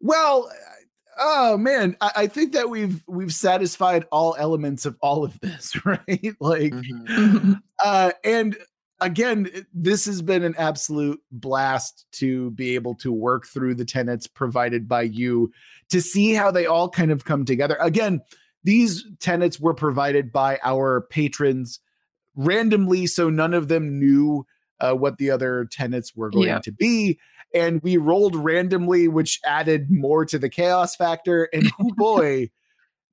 [0.00, 0.50] Well,
[1.16, 5.72] oh man, I, I think that we've we've satisfied all elements of all of this,
[5.86, 6.34] right?
[6.40, 7.06] Like, Mhm.
[7.08, 7.62] Mhm.
[7.84, 8.58] uh, and
[9.00, 14.26] again, this has been an absolute blast to be able to work through the tenets
[14.26, 15.52] provided by you
[15.90, 17.76] to see how they all kind of come together.
[17.80, 18.22] Again,
[18.64, 21.78] these tenets were provided by our patrons
[22.34, 24.44] randomly, so none of them knew
[24.80, 26.58] uh, what the other tenets were going Yeah.
[26.60, 27.18] to be.
[27.54, 31.48] And we rolled randomly, which added more to the chaos factor.
[31.52, 32.50] And oh boy,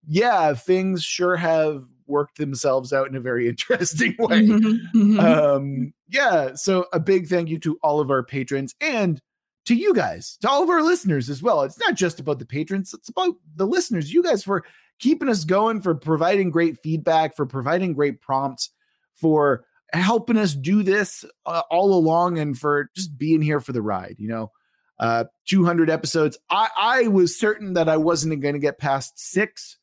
[0.07, 4.78] yeah, things sure have worked themselves out in a very interesting way Mhm.
[4.95, 5.20] Mhm.
[5.20, 9.20] um yeah so a big thank you to all of our patrons and
[9.65, 12.45] to you guys to all of our listeners as well it's not just about the
[12.45, 14.63] patrons it's about the listeners you guys for
[14.99, 18.70] keeping us going for providing great feedback for providing great prompts
[19.13, 23.82] for helping us do this uh, all along and for just being here for the
[23.82, 24.52] ride you know?
[25.00, 26.38] Uh 200 episodes.
[26.50, 29.78] I i was certain that i wasn't going to get past six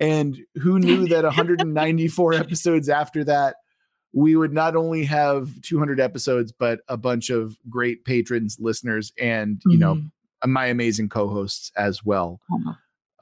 [0.00, 3.56] and who knew that 194 episodes after that
[4.12, 9.62] we would not only have 200 episodes but a bunch of great patrons listeners and
[9.66, 10.10] you know Mhm.
[10.46, 12.40] my amazing co-hosts as well.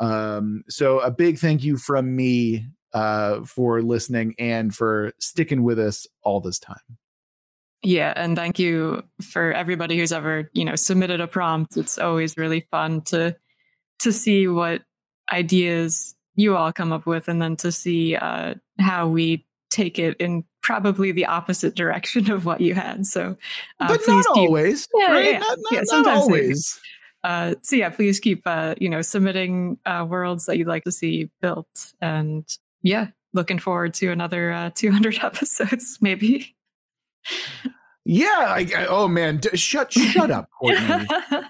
[0.00, 5.78] Um so a big thank you from me uh for listening and for sticking with
[5.78, 6.96] us all this time
[7.82, 11.76] Yeah, and thank you for everybody who's ever, you know, submitted a prompt.
[11.76, 13.36] It's always really fun to
[13.98, 14.82] to see what
[15.30, 20.16] ideas you all come up with and then to see uh, how we take it
[20.18, 23.06] in probably the opposite direction of what you had.
[23.06, 23.36] So
[23.80, 26.80] uh, but not keep always Yeah, right yeah, not, not, yeah, sometimes always
[27.24, 30.92] uh, so yeah, please keep uh, you know submitting uh, worlds that you'd like to
[30.92, 32.46] see built, and
[32.84, 36.54] yeah, looking forward to another uh, 200 episodes, maybe.
[38.04, 41.06] yeah I, I- oh man d- shut shut up courtney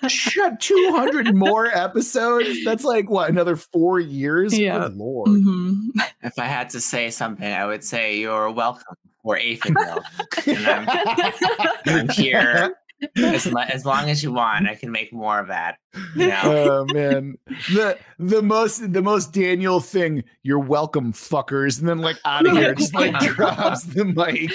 [0.06, 4.78] shut 200 more episodes that's like what another four years Yeah.
[4.78, 5.88] Good lord Mhm.
[6.22, 10.02] If I had to say something, I would say you're welcome for Aphidel.
[10.46, 10.88] and I'm,
[11.86, 12.74] I'm here
[13.16, 14.68] as, as long as you want.
[14.68, 15.78] I can make more of that.
[16.16, 16.40] You know?
[16.44, 17.38] oh man
[17.72, 22.56] the the most the most daniel thing you're welcome fuckers and then like out of
[22.56, 24.50] here just like drops the mic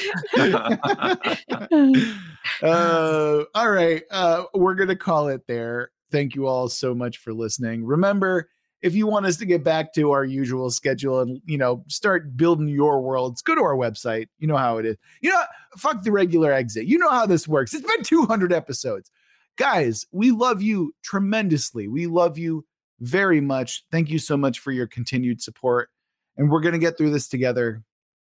[2.62, 7.34] uh all right uh we're gonna call it there thank you all so much for
[7.34, 8.50] listening remember
[8.82, 12.36] if you want us to get back to our usual schedule and you know start
[12.38, 14.28] building your worlds go to our website.
[14.38, 14.98] You know how it is.
[15.22, 15.44] You know
[15.78, 16.86] fuck the regular exit.
[16.86, 17.74] You know how this works.
[17.74, 19.12] It's been 200 episodes.
[19.58, 21.88] Guys we love you tremendously.
[21.88, 22.66] We love you
[23.00, 23.84] very much.
[23.92, 25.90] Thank you so much for your continued support.
[26.38, 27.84] And we're going to get through this together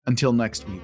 [0.07, 0.83] until next week